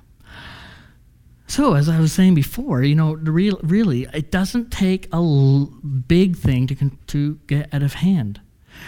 So, 1.47 1.73
as 1.75 1.89
I 1.89 1.99
was 1.99 2.13
saying 2.13 2.35
before, 2.35 2.83
you 2.83 2.95
know, 2.95 3.13
real, 3.13 3.59
really, 3.63 4.07
it 4.13 4.31
doesn't 4.31 4.71
take 4.71 5.07
a 5.07 5.17
l- 5.17 5.65
big 6.07 6.35
thing 6.35 6.67
to, 6.67 6.75
con- 6.75 6.97
to 7.07 7.39
get 7.47 7.71
out 7.73 7.83
of 7.83 7.93
hand. 7.93 8.41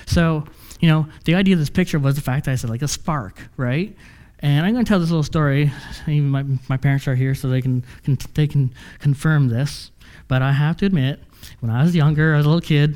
So, 0.05 0.45
you 0.79 0.89
know, 0.89 1.07
the 1.25 1.35
idea 1.35 1.53
of 1.53 1.59
this 1.59 1.69
picture 1.69 1.99
was 1.99 2.15
the 2.15 2.21
fact 2.21 2.45
that 2.45 2.51
I 2.51 2.55
said 2.55 2.69
like 2.69 2.81
a 2.81 2.87
spark, 2.87 3.49
right? 3.57 3.95
And 4.39 4.65
I'm 4.65 4.73
going 4.73 4.85
to 4.85 4.89
tell 4.89 4.99
this 4.99 5.09
little 5.09 5.23
story. 5.23 5.71
Even 6.07 6.29
my, 6.29 6.43
my 6.67 6.77
parents 6.77 7.07
are 7.07 7.15
here, 7.15 7.35
so 7.35 7.47
they 7.47 7.61
can, 7.61 7.83
can 8.03 8.17
they 8.33 8.47
can 8.47 8.73
confirm 8.99 9.47
this. 9.47 9.91
But 10.27 10.41
I 10.41 10.51
have 10.51 10.77
to 10.77 10.85
admit, 10.85 11.19
when 11.59 11.71
I 11.71 11.83
was 11.83 11.95
younger, 11.95 12.33
I 12.33 12.37
was 12.37 12.45
a 12.45 12.49
little 12.49 12.61
kid. 12.61 12.95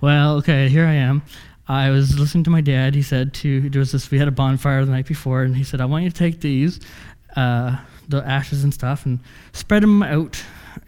Well, 0.00 0.36
okay, 0.36 0.68
here 0.68 0.86
I 0.86 0.94
am. 0.94 1.22
I 1.66 1.90
was 1.90 2.18
listening 2.18 2.44
to 2.44 2.50
my 2.50 2.60
dad. 2.60 2.94
He 2.94 3.02
said 3.02 3.32
to 3.34 3.68
there 3.70 3.80
was 3.80 3.92
this. 3.92 4.10
We 4.10 4.18
had 4.18 4.28
a 4.28 4.32
bonfire 4.32 4.84
the 4.84 4.92
night 4.92 5.06
before, 5.06 5.42
and 5.42 5.56
he 5.56 5.64
said, 5.64 5.80
"I 5.80 5.86
want 5.86 6.04
you 6.04 6.10
to 6.10 6.16
take 6.16 6.40
these, 6.40 6.80
uh, 7.36 7.78
the 8.08 8.22
ashes 8.26 8.64
and 8.64 8.72
stuff, 8.72 9.06
and 9.06 9.20
spread 9.52 9.82
them 9.82 10.02
out 10.02 10.42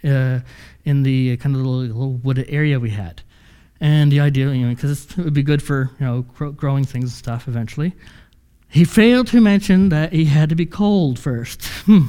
uh, 0.04 0.40
in 0.84 1.02
the 1.02 1.36
kind 1.38 1.56
of 1.56 1.62
little, 1.62 1.80
little 1.80 2.12
wooded 2.14 2.46
area 2.48 2.78
we 2.78 2.90
had." 2.90 3.22
And 3.80 4.10
the 4.10 4.20
idea, 4.20 4.52
you 4.52 4.66
know, 4.66 4.74
because 4.74 5.06
it 5.06 5.18
would 5.18 5.34
be 5.34 5.42
good 5.42 5.62
for, 5.62 5.90
you 6.00 6.06
know, 6.06 6.22
growing 6.22 6.84
things 6.84 7.04
and 7.04 7.12
stuff 7.12 7.46
eventually. 7.46 7.94
He 8.68 8.84
failed 8.84 9.28
to 9.28 9.40
mention 9.40 9.88
that 9.90 10.12
he 10.12 10.26
had 10.26 10.48
to 10.50 10.54
be 10.54 10.66
cold 10.66 11.18
first. 11.18 11.64
Hmm. 11.84 12.06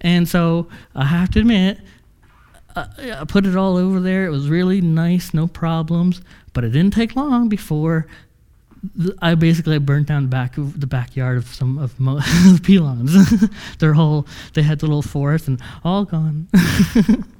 and 0.00 0.28
so 0.28 0.68
I 0.94 1.04
have 1.04 1.30
to 1.32 1.40
admit, 1.40 1.78
uh, 2.74 2.86
I 2.98 3.24
put 3.24 3.46
it 3.46 3.56
all 3.56 3.76
over 3.76 4.00
there. 4.00 4.26
It 4.26 4.30
was 4.30 4.48
really 4.48 4.80
nice, 4.80 5.32
no 5.32 5.46
problems. 5.46 6.20
But 6.52 6.64
it 6.64 6.70
didn't 6.70 6.94
take 6.94 7.14
long 7.14 7.48
before 7.48 8.06
I 9.20 9.34
basically 9.34 9.78
burnt 9.78 10.06
down 10.08 10.22
the 10.24 10.28
back 10.28 10.58
of 10.58 10.80
the 10.80 10.86
backyard 10.86 11.38
of 11.38 11.46
some 11.54 11.78
of 11.78 11.98
Mo- 11.98 12.20
Pelons. 12.62 13.50
Their 13.78 13.94
whole, 13.94 14.26
they 14.54 14.62
had 14.62 14.78
the 14.78 14.86
little 14.86 15.02
forest 15.02 15.48
and 15.48 15.60
all 15.84 16.04
gone. 16.04 16.48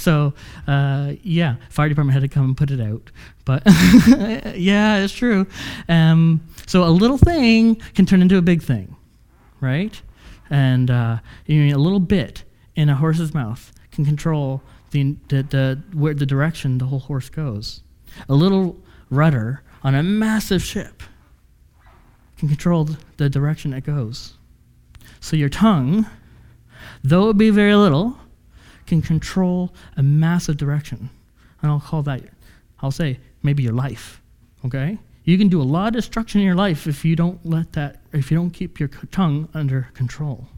so 0.00 0.32
uh, 0.66 1.12
yeah, 1.22 1.56
fire 1.68 1.88
department 1.88 2.14
had 2.14 2.22
to 2.22 2.28
come 2.28 2.44
and 2.46 2.56
put 2.56 2.70
it 2.70 2.80
out. 2.80 3.10
But 3.44 3.62
yeah, 4.56 5.02
it's 5.02 5.12
true. 5.12 5.46
Um, 5.88 6.40
so 6.66 6.84
a 6.84 6.90
little 6.90 7.18
thing 7.18 7.76
can 7.94 8.06
turn 8.06 8.22
into 8.22 8.38
a 8.38 8.42
big 8.42 8.62
thing, 8.62 8.96
right? 9.60 10.00
And 10.48 10.90
uh, 10.90 11.18
you 11.46 11.66
know, 11.66 11.76
a 11.76 11.78
little 11.78 12.00
bit 12.00 12.44
in 12.76 12.88
a 12.88 12.94
horse's 12.94 13.34
mouth 13.34 13.72
can 13.92 14.04
control 14.04 14.62
the, 14.90 15.16
the, 15.28 15.42
the, 15.42 15.82
where 15.92 16.14
the 16.14 16.26
direction 16.26 16.78
the 16.78 16.86
whole 16.86 17.00
horse 17.00 17.28
goes. 17.28 17.82
A 18.28 18.34
little 18.34 18.76
rudder 19.10 19.62
on 19.82 19.94
a 19.94 20.02
massive 20.02 20.62
ship 20.62 21.02
can 22.38 22.48
control 22.48 22.88
the 23.18 23.28
direction 23.28 23.74
it 23.74 23.84
goes. 23.84 24.34
So 25.20 25.36
your 25.36 25.48
tongue, 25.50 26.06
though 27.04 27.28
it 27.28 27.36
be 27.36 27.50
very 27.50 27.74
little, 27.74 28.18
can 28.90 29.00
control 29.00 29.72
a 29.96 30.02
massive 30.02 30.58
direction. 30.58 31.08
And 31.62 31.70
I'll 31.70 31.80
call 31.80 32.02
that, 32.02 32.22
I'll 32.80 32.90
say, 32.90 33.18
maybe 33.42 33.62
your 33.62 33.72
life. 33.72 34.20
Okay? 34.66 34.98
You 35.24 35.38
can 35.38 35.48
do 35.48 35.62
a 35.62 35.64
lot 35.64 35.88
of 35.88 35.94
destruction 35.94 36.40
in 36.40 36.46
your 36.46 36.56
life 36.56 36.86
if 36.86 37.04
you 37.04 37.16
don't 37.16 37.44
let 37.46 37.72
that, 37.72 38.00
if 38.12 38.30
you 38.30 38.36
don't 38.36 38.50
keep 38.50 38.78
your 38.78 38.88
tongue 39.10 39.48
under 39.54 39.88
control. 39.94 40.48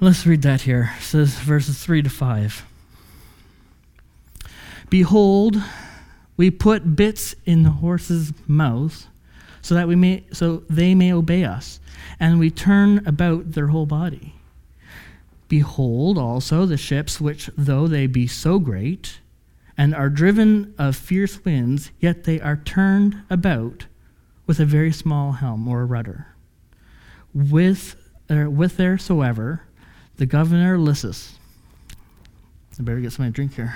Let's 0.00 0.26
read 0.26 0.42
that 0.42 0.62
here. 0.62 0.92
It 0.98 1.02
says 1.02 1.34
verses 1.38 1.84
3 1.84 2.02
to 2.02 2.10
5. 2.10 2.64
Behold, 4.88 5.62
we 6.36 6.50
put 6.50 6.96
bits 6.96 7.34
in 7.44 7.62
the 7.62 7.70
horse's 7.70 8.32
mouth 8.48 9.06
so 9.60 9.74
that 9.74 9.86
we 9.86 9.94
may 9.94 10.24
so 10.32 10.62
they 10.70 10.94
may 10.94 11.12
obey 11.12 11.44
us, 11.44 11.80
and 12.18 12.38
we 12.38 12.50
turn 12.50 13.06
about 13.06 13.52
their 13.52 13.66
whole 13.66 13.84
body. 13.84 14.34
Behold 15.50 16.16
also 16.16 16.64
the 16.64 16.76
ships 16.76 17.20
which 17.20 17.50
though 17.58 17.88
they 17.88 18.06
be 18.06 18.28
so 18.28 18.60
great, 18.60 19.18
and 19.76 19.92
are 19.92 20.08
driven 20.08 20.72
of 20.78 20.94
fierce 20.94 21.44
winds, 21.44 21.90
yet 21.98 22.22
they 22.22 22.40
are 22.40 22.56
turned 22.56 23.20
about 23.28 23.86
with 24.46 24.60
a 24.60 24.64
very 24.64 24.92
small 24.92 25.32
helm 25.32 25.66
or 25.66 25.84
rudder. 25.84 26.28
With, 27.34 27.96
uh, 28.30 28.48
with 28.48 28.76
theresoever 28.76 29.64
the 30.18 30.26
governor 30.26 30.78
listeth. 30.78 31.36
I 32.78 32.82
better 32.84 33.00
get 33.00 33.10
to 33.10 33.30
drink 33.30 33.54
here. 33.54 33.74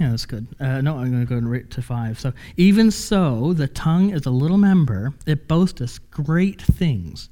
Yeah, 0.00 0.08
that's 0.08 0.24
good. 0.24 0.46
Uh, 0.58 0.80
no, 0.80 0.96
I'm 0.96 1.10
going 1.10 1.20
to 1.20 1.28
go 1.28 1.36
and 1.36 1.50
right 1.50 1.68
to 1.72 1.82
five. 1.82 2.18
So, 2.18 2.32
even 2.56 2.90
so, 2.90 3.52
the 3.52 3.68
tongue 3.68 4.10
is 4.10 4.24
a 4.24 4.30
little 4.30 4.56
member, 4.56 5.12
it 5.26 5.46
boasteth 5.46 6.10
great 6.10 6.62
things. 6.62 7.28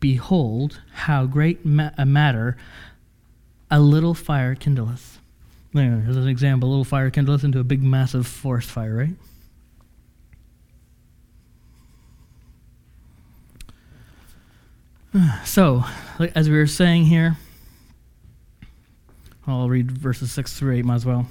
Behold, 0.00 0.80
how 0.92 1.24
great 1.24 1.64
ma- 1.64 1.92
a 1.96 2.04
matter 2.04 2.56
a 3.70 3.78
little 3.78 4.12
fire 4.12 4.56
kindleth. 4.56 5.18
There, 5.72 5.84
an 5.84 6.28
example. 6.28 6.68
A 6.68 6.70
little 6.70 6.84
fire 6.84 7.10
kindleth 7.10 7.44
into 7.44 7.60
a 7.60 7.64
big, 7.64 7.82
massive 7.82 8.26
forest 8.26 8.70
fire, 8.70 8.96
right? 8.96 9.14
So, 15.44 15.84
as 16.34 16.50
we 16.50 16.56
were 16.56 16.66
saying 16.66 17.04
here, 17.04 17.36
I'll 19.46 19.68
read 19.68 19.92
verses 19.92 20.32
6 20.32 20.58
through 20.58 20.74
8, 20.74 20.84
might 20.84 20.96
as 20.96 21.06
well. 21.06 21.28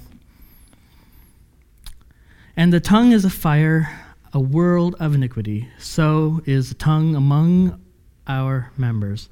And 2.55 2.71
the 2.71 2.79
tongue 2.79 3.11
is 3.11 3.25
a 3.25 3.29
fire, 3.29 3.99
a 4.31 4.39
world 4.39 4.95
of 4.99 5.15
iniquity. 5.15 5.69
So 5.79 6.41
is 6.45 6.69
the 6.69 6.75
tongue 6.75 7.15
among 7.15 7.81
our 8.27 8.71
members, 8.77 9.29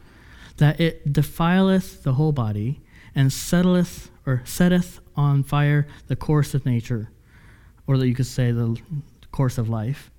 that 0.58 0.80
it 0.80 1.14
defileth 1.14 2.04
the 2.04 2.14
whole 2.14 2.32
body, 2.32 2.82
and 3.14 3.32
settleth 3.32 4.10
or 4.26 4.42
setteth 4.46 5.00
on 5.16 5.44
fire 5.44 5.88
the 6.08 6.16
course 6.16 6.54
of 6.54 6.66
nature, 6.66 7.10
or 7.88 7.98
that 7.98 8.08
you 8.08 8.16
could 8.16 8.26
say 8.26 8.52
the 8.52 8.80
course 9.32 9.58
of 9.58 9.70
life. 9.70 10.12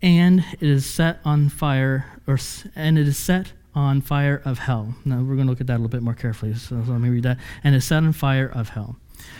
And 0.00 0.44
it 0.52 0.68
is 0.68 0.84
set 0.84 1.20
on 1.24 1.48
fire, 1.48 2.06
or 2.26 2.38
and 2.74 2.98
it 2.98 3.08
is 3.08 3.18
set 3.18 3.52
on 3.74 4.00
fire 4.00 4.42
of 4.44 4.58
hell. 4.58 4.94
Now 5.04 5.20
we're 5.20 5.36
going 5.36 5.46
to 5.46 5.50
look 5.52 5.60
at 5.60 5.68
that 5.68 5.74
a 5.74 5.78
little 5.78 5.88
bit 5.88 6.02
more 6.02 6.14
carefully. 6.14 6.54
So, 6.54 6.82
so 6.84 6.92
let 6.92 7.00
me 7.00 7.08
read 7.08 7.22
that. 7.22 7.38
And 7.64 7.74
is 7.74 7.84
set 7.84 7.98
on 7.98 8.12
fire 8.12 8.46
of 8.46 8.70
hell. 8.70 8.96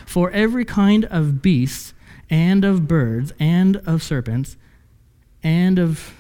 For 0.07 0.31
every 0.31 0.65
kind 0.65 1.05
of 1.07 1.43
beast 1.43 1.93
and 2.31 2.65
of 2.65 2.89
birds, 2.89 3.33
and 3.39 3.77
of 3.87 4.03
serpents, 4.03 4.57
and 5.43 5.79
of 5.79 6.15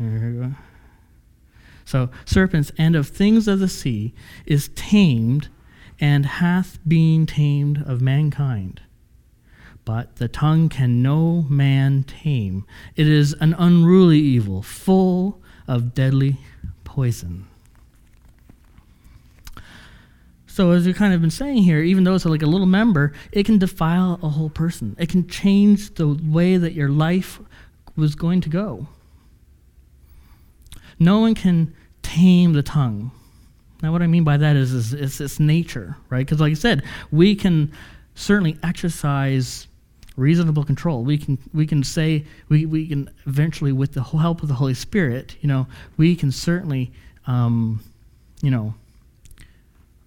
Here 0.00 0.32
we 0.32 0.40
go. 0.40 0.54
So, 1.84 2.08
serpents 2.24 2.72
and 2.78 2.96
of 2.96 3.08
things 3.08 3.46
of 3.46 3.58
the 3.58 3.68
sea 3.68 4.14
is 4.46 4.70
tamed 4.74 5.48
and 6.00 6.24
hath 6.24 6.78
been 6.88 7.26
tamed 7.26 7.82
of 7.84 8.00
mankind. 8.00 8.80
But 9.84 10.16
the 10.16 10.28
tongue 10.28 10.70
can 10.70 11.02
no 11.02 11.42
man 11.42 12.04
tame. 12.04 12.64
It 12.96 13.06
is 13.06 13.34
an 13.40 13.54
unruly 13.58 14.20
evil, 14.20 14.62
full 14.62 15.42
of 15.68 15.92
deadly 15.92 16.38
poison. 16.84 17.49
So, 20.60 20.72
as 20.72 20.84
we've 20.84 20.94
kind 20.94 21.14
of 21.14 21.22
been 21.22 21.30
saying 21.30 21.62
here, 21.62 21.80
even 21.80 22.04
though 22.04 22.14
it's 22.14 22.26
like 22.26 22.42
a 22.42 22.46
little 22.46 22.66
member, 22.66 23.14
it 23.32 23.46
can 23.46 23.56
defile 23.56 24.20
a 24.22 24.28
whole 24.28 24.50
person. 24.50 24.94
It 24.98 25.08
can 25.08 25.26
change 25.26 25.94
the 25.94 26.08
way 26.22 26.58
that 26.58 26.74
your 26.74 26.90
life 26.90 27.40
was 27.96 28.14
going 28.14 28.42
to 28.42 28.50
go. 28.50 28.86
No 30.98 31.20
one 31.20 31.34
can 31.34 31.74
tame 32.02 32.52
the 32.52 32.62
tongue. 32.62 33.10
Now, 33.82 33.90
what 33.90 34.02
I 34.02 34.06
mean 34.06 34.22
by 34.22 34.36
that 34.36 34.54
is, 34.54 34.74
is 34.74 34.92
it's 34.92 35.18
its 35.18 35.40
nature, 35.40 35.96
right? 36.10 36.26
Because, 36.26 36.40
like 36.40 36.50
I 36.50 36.56
said, 36.56 36.82
we 37.10 37.34
can 37.34 37.72
certainly 38.14 38.58
exercise 38.62 39.66
reasonable 40.18 40.64
control. 40.64 41.04
We 41.04 41.16
can 41.16 41.38
we 41.54 41.66
can 41.66 41.82
say 41.82 42.26
we, 42.50 42.66
we 42.66 42.86
can 42.86 43.08
eventually, 43.26 43.72
with 43.72 43.94
the 43.94 44.02
help 44.02 44.42
of 44.42 44.48
the 44.48 44.54
Holy 44.56 44.74
Spirit, 44.74 45.36
you 45.40 45.48
know, 45.48 45.66
we 45.96 46.14
can 46.14 46.30
certainly, 46.30 46.92
um, 47.26 47.82
you 48.42 48.50
know, 48.50 48.74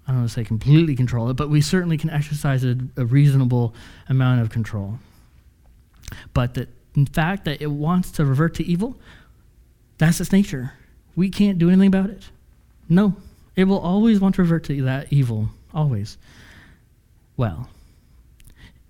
I 0.06 0.12
don't 0.12 0.22
want 0.22 0.30
to 0.30 0.34
say 0.34 0.44
completely 0.44 0.96
control 0.96 1.30
it, 1.30 1.36
but 1.36 1.50
we 1.50 1.62
certainly 1.62 1.98
can 1.98 2.10
exercise 2.10 2.64
a, 2.64 2.78
a 2.98 3.06
reasonable 3.06 3.74
amount 4.10 4.42
of 4.42 4.50
control. 4.50 5.00
But 6.34 6.56
that, 6.56 6.70
in 6.96 7.06
fact, 7.06 7.46
that 7.46 7.62
it 7.62 7.72
wants 7.72 8.12
to 8.12 8.26
revert 8.26 8.56
to 8.56 8.66
evil, 8.66 8.98
that's 9.98 10.20
its 10.20 10.32
nature. 10.32 10.74
We 11.16 11.30
can't 11.30 11.58
do 11.58 11.70
anything 11.70 11.88
about 11.88 12.10
it. 12.10 12.30
No, 12.90 13.16
it 13.56 13.64
will 13.64 13.80
always 13.80 14.20
want 14.20 14.36
to 14.36 14.42
revert 14.42 14.66
to 14.66 14.82
that 14.84 15.12
evil, 15.12 15.50
always. 15.74 16.18
Well, 17.38 17.70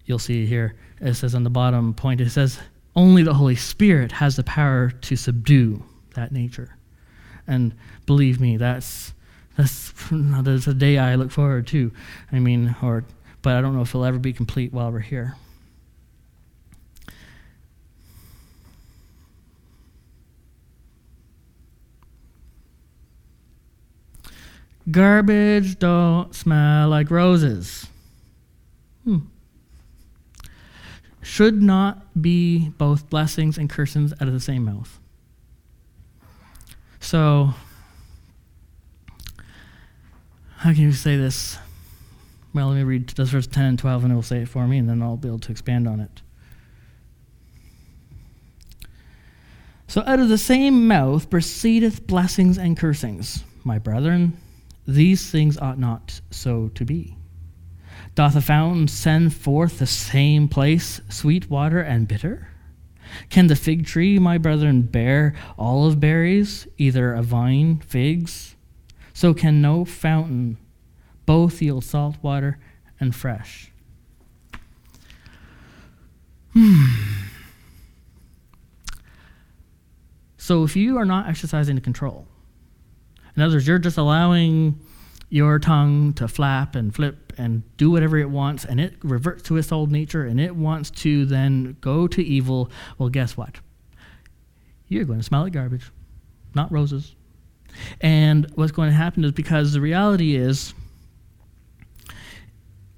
you'll 0.06 0.19
see 0.19 0.45
here, 0.45 0.76
it 0.99 1.13
says 1.13 1.36
on 1.36 1.43
the 1.43 1.49
bottom 1.49 1.93
point, 1.93 2.21
it 2.21 2.30
says, 2.30 2.60
only 2.95 3.23
the 3.23 3.34
Holy 3.34 3.56
Spirit 3.56 4.12
has 4.12 4.36
the 4.36 4.43
power 4.43 4.89
to 4.89 5.15
subdue 5.15 5.84
that 6.15 6.32
nature. 6.32 6.76
And 7.47 7.73
believe 8.06 8.39
me, 8.39 8.58
that's 8.58 9.13
that's 9.58 9.94
that's 10.12 10.68
a 10.68 10.74
day 10.74 10.98
I 10.98 11.16
look 11.16 11.32
forward 11.32 11.68
to. 11.68 11.92
I 12.32 12.39
mean, 12.39 12.76
or 12.82 13.06
but 13.42 13.56
I 13.56 13.62
don't 13.62 13.76
know 13.76 13.82
if 13.82 13.89
it'll 13.89 14.06
ever 14.06 14.20
be 14.20 14.34
complete 14.34 14.74
while 14.74 14.92
we're 14.92 15.00
here. 15.00 15.36
Garbage 24.89 25.80
don't 25.80 26.36
smell 26.36 26.89
like 26.89 27.10
roses. 27.10 27.88
Hmm. 29.06 29.20
Should 31.22 31.62
not 31.62 32.22
be 32.22 32.70
both 32.78 33.10
blessings 33.10 33.58
and 33.58 33.70
cursings 33.70 34.12
out 34.13 34.28
of 34.28 34.34
the 34.34 34.42
same 34.42 34.66
mouth. 34.66 35.00
So, 37.00 37.54
how 40.63 40.71
can 40.71 40.84
you 40.84 40.93
say 40.93 41.17
this? 41.17 41.58
Well, 42.54 42.69
let 42.69 42.78
me 42.78 42.84
read 42.84 43.10
this 43.10 43.28
verse 43.28 43.47
10 43.47 43.65
and 43.65 43.80
12, 43.80 44.06
and 44.06 44.13
it 44.13 44.15
will 44.15 44.21
say 44.21 44.43
it 44.43 44.47
for 44.47 44.65
me, 44.65 44.78
and 44.78 44.88
then 44.88 45.02
I'll 45.02 45.17
be 45.17 45.28
able 45.28 45.39
to 45.39 45.52
expand 45.52 45.89
on 45.89 45.99
it. 45.99 46.21
So 49.89 50.04
out 50.06 50.21
of 50.21 50.30
the 50.30 50.38
same 50.38 50.88
mouth 50.88 51.30
proceedeth 51.30 52.08
blessings 52.08 52.58
and 52.58 52.78
cursings. 52.78 53.43
My 53.65 53.78
brethren, 53.78 54.38
these 54.88 55.30
things 55.30 55.58
ought 55.58 55.80
not 55.80 56.21
so 56.32 56.69
to 56.76 56.86
be. 56.86 57.17
Doth 58.15 58.38
a 58.38 58.41
fountain 58.41 58.88
send 58.88 59.34
forth 59.34 59.80
the 59.80 59.86
same 59.86 60.47
place 60.47 61.02
sweet 61.10 61.49
water 61.49 61.82
and 61.82 62.08
bitter? 62.08 62.47
Can 63.30 63.47
the 63.47 63.58
fig 63.58 63.86
tree, 63.86 64.17
my 64.17 64.38
brethren, 64.38 64.84
bear 64.84 65.36
olive 65.58 65.99
berries, 65.99 66.69
either 66.78 67.13
a 67.13 67.21
vine, 67.21 67.80
figs, 67.80 68.53
so 69.13 69.34
can 69.34 69.62
no 69.62 69.86
fountain 69.86 70.58
both 71.26 71.62
yield 71.62 71.84
salt 71.84 72.17
water 72.21 72.60
and 72.99 73.15
fresh. 73.15 73.71
Hmm. 76.54 76.86
So 80.38 80.63
if 80.63 80.76
you 80.76 80.97
are 80.97 81.06
not 81.06 81.30
exercising 81.30 81.76
the 81.76 81.82
control, 81.82 82.28
in 83.36 83.41
other 83.41 83.56
words, 83.56 83.67
you're 83.67 83.80
just 83.80 83.97
allowing 83.97 84.80
your 85.30 85.58
tongue 85.58 86.13
to 86.13 86.28
flap 86.28 86.76
and 86.76 86.93
flip 86.93 87.34
and 87.38 87.63
do 87.78 87.89
whatever 87.89 88.17
it 88.17 88.30
wants, 88.30 88.65
and 88.65 88.80
it 88.80 88.93
reverts 89.04 89.41
to 89.43 89.58
its 89.58 89.71
old 89.71 89.91
nature 89.91 90.26
and 90.26 90.39
it 90.39 90.56
wants 90.56 90.91
to 90.91 91.26
then 91.26 91.76
go 91.82 92.08
to 92.08 92.23
evil, 92.23 92.69
well, 92.97 93.10
guess 93.10 93.36
what? 93.36 93.60
You're 94.88 95.06
going 95.06 95.19
to 95.19 95.26
smell 95.26 95.43
like 95.43 95.54
garbage, 95.54 95.91
not 96.54 96.71
roses. 96.71 97.15
And 98.01 98.49
what's 98.56 98.71
going 98.71 98.89
to 98.89 98.95
happen 98.95 99.23
is 99.23 99.32
because 99.32 99.73
the 99.73 99.82
reality 99.82 100.36
is, 100.36 100.73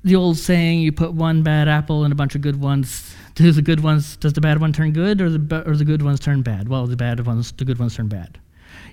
the 0.03 0.15
old 0.15 0.37
saying, 0.37 0.81
you 0.81 0.91
put 0.91 1.13
one 1.13 1.41
bad 1.41 1.67
apple 1.67 2.05
in 2.05 2.11
a 2.11 2.15
bunch 2.15 2.35
of 2.35 2.41
good 2.41 2.61
ones. 2.61 3.15
Do 3.35 3.51
the 3.51 3.61
good 3.61 3.81
ones? 3.81 4.15
Does 4.15 4.33
the 4.33 4.39
bad 4.39 4.61
one 4.61 4.71
turn 4.71 4.93
good, 4.93 5.19
or 5.19 5.29
the 5.29 5.63
or 5.67 5.75
the 5.75 5.83
good 5.83 6.01
ones 6.01 6.21
turn 6.21 6.41
bad? 6.41 6.69
Well, 6.69 6.87
the 6.87 6.95
bad 6.95 7.25
ones, 7.25 7.51
the 7.51 7.65
good 7.65 7.79
ones 7.79 7.95
turn 7.95 8.07
bad. 8.07 8.39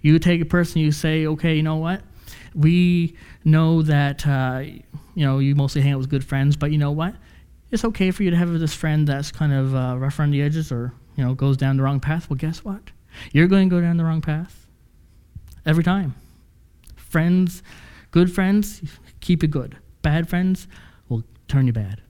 You 0.00 0.18
take 0.18 0.40
a 0.40 0.44
person, 0.44 0.80
you 0.80 0.90
say, 0.90 1.26
okay, 1.26 1.54
you 1.54 1.62
know 1.62 1.76
what? 1.76 2.02
We 2.52 3.16
know 3.44 3.82
that 3.82 4.26
uh, 4.26 4.62
you 5.14 5.24
know 5.24 5.38
you 5.38 5.54
mostly 5.54 5.80
hang 5.80 5.92
out 5.92 5.98
with 5.98 6.08
good 6.08 6.24
friends, 6.24 6.56
but 6.56 6.72
you 6.72 6.78
know 6.78 6.90
what? 6.90 7.14
It's 7.70 7.84
okay 7.84 8.10
for 8.10 8.24
you 8.24 8.30
to 8.30 8.36
have 8.36 8.52
this 8.58 8.74
friend 8.74 9.06
that's 9.06 9.30
kind 9.30 9.52
of 9.52 9.76
uh, 9.76 9.96
rough 9.96 10.18
around 10.18 10.32
the 10.32 10.42
edges, 10.42 10.72
or 10.72 10.92
you 11.14 11.24
know 11.24 11.34
goes 11.34 11.56
down 11.56 11.76
the 11.76 11.84
wrong 11.84 12.00
path. 12.00 12.28
Well, 12.28 12.36
guess 12.36 12.64
what? 12.64 12.82
You're 13.30 13.46
going 13.46 13.68
to 13.68 13.76
go 13.76 13.80
down 13.80 13.96
the 13.96 14.04
wrong 14.04 14.22
path 14.22 14.61
every 15.64 15.84
time. 15.84 16.14
Friends, 16.96 17.62
good 18.10 18.32
friends, 18.32 18.82
keep 19.20 19.44
it 19.44 19.48
good. 19.48 19.76
Bad 20.02 20.28
friends 20.28 20.66
will 21.08 21.22
turn 21.48 21.66
you 21.66 21.72
bad. 21.72 22.00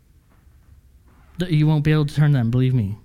You 1.48 1.66
won't 1.66 1.84
be 1.84 1.92
able 1.92 2.06
to 2.06 2.14
turn 2.14 2.32
them, 2.32 2.50
believe 2.50 2.74
me. 2.74 2.96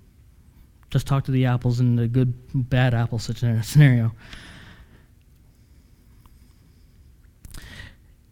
Just 0.90 1.08
talk 1.08 1.26
to 1.26 1.32
the 1.32 1.46
apples 1.46 1.80
and 1.80 1.98
the 1.98 2.08
good, 2.08 2.34
bad 2.54 2.94
apple 2.94 3.20
scenario. 3.20 4.12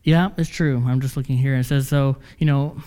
Yeah, 0.03 0.29
it's 0.37 0.49
true. 0.49 0.83
I'm 0.85 1.01
just 1.01 1.17
looking 1.17 1.37
here. 1.37 1.55
It 1.55 1.63
says, 1.63 1.87
so, 1.87 2.17
you 2.37 2.45
know, 2.45 2.77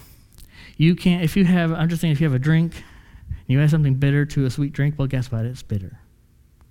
you 0.76 0.94
can't, 0.94 1.24
if 1.24 1.36
you 1.36 1.44
have, 1.44 1.72
I'm 1.72 1.88
just 1.88 2.00
saying, 2.00 2.12
if 2.12 2.20
you 2.20 2.26
have 2.26 2.34
a 2.34 2.38
drink, 2.38 2.76
and 2.76 3.48
you 3.48 3.60
add 3.60 3.70
something 3.70 3.94
bitter 3.94 4.24
to 4.24 4.46
a 4.46 4.50
sweet 4.50 4.72
drink, 4.72 4.94
well, 4.96 5.08
guess 5.08 5.32
what? 5.32 5.44
It's 5.44 5.62
bitter. 5.62 5.98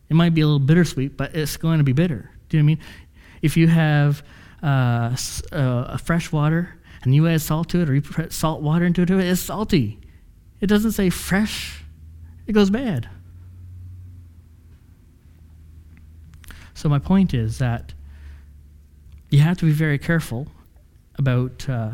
It 0.10 0.14
might 0.14 0.34
be 0.34 0.42
a 0.42 0.46
little 0.46 0.60
bittersweet, 0.60 1.18
but 1.18 1.36
it's 1.36 1.58
going 1.58 1.80
to 1.80 1.84
be 1.84 1.92
bitter. 1.92 2.32
Do 2.50 2.58
you 2.58 2.64
know 2.64 2.68
what 2.68 2.72
I 2.72 2.76
mean? 2.76 2.86
If 3.42 3.58
you 3.58 3.68
have 3.68 4.24
uh, 4.64 5.16
uh, 5.52 5.98
fresh 5.98 6.32
water 6.32 6.76
and 7.04 7.14
you 7.14 7.28
add 7.28 7.42
salt 7.42 7.70
to 7.70 7.82
it 7.82 7.90
or 7.90 7.96
you 7.96 8.02
put 8.02 8.34
salt 8.34 8.62
water 8.62 8.86
into 8.86 9.02
it, 9.02 9.10
it's 9.12 9.42
salty. 9.42 10.00
It 10.60 10.68
doesn't 10.68 10.94
say 10.94 11.10
fresh, 11.10 11.84
it 12.48 12.54
goes 12.54 12.70
bad. 12.70 13.10
So, 16.74 16.90
my 16.90 17.00
point 17.00 17.34
is 17.34 17.58
that 17.58 17.94
you 19.30 19.40
have 19.40 19.58
to 19.58 19.66
be 19.66 19.72
very 19.72 19.98
careful 19.98 20.48
about 21.16 21.68
uh, 21.68 21.90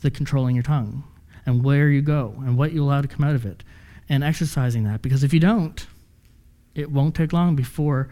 the 0.00 0.10
controlling 0.10 0.56
your 0.56 0.62
tongue 0.62 1.04
and 1.44 1.62
where 1.62 1.88
you 1.88 2.02
go 2.02 2.34
and 2.38 2.56
what 2.56 2.72
you 2.72 2.82
allow 2.82 3.00
to 3.00 3.08
come 3.08 3.24
out 3.24 3.34
of 3.34 3.44
it 3.44 3.62
and 4.08 4.24
exercising 4.24 4.84
that 4.84 5.02
because 5.02 5.22
if 5.22 5.32
you 5.32 5.40
don't, 5.40 5.86
it 6.74 6.90
won't 6.90 7.14
take 7.14 7.32
long 7.32 7.54
before 7.54 8.08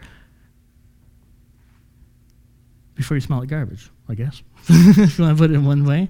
before 2.95 3.15
you 3.15 3.21
smell 3.21 3.39
like 3.39 3.49
garbage, 3.49 3.89
I 4.09 4.15
guess. 4.15 4.41
if 4.67 5.17
you 5.17 5.25
want 5.25 5.37
to 5.37 5.41
put 5.43 5.51
it 5.51 5.55
in 5.55 5.65
one 5.65 5.85
way. 5.85 6.09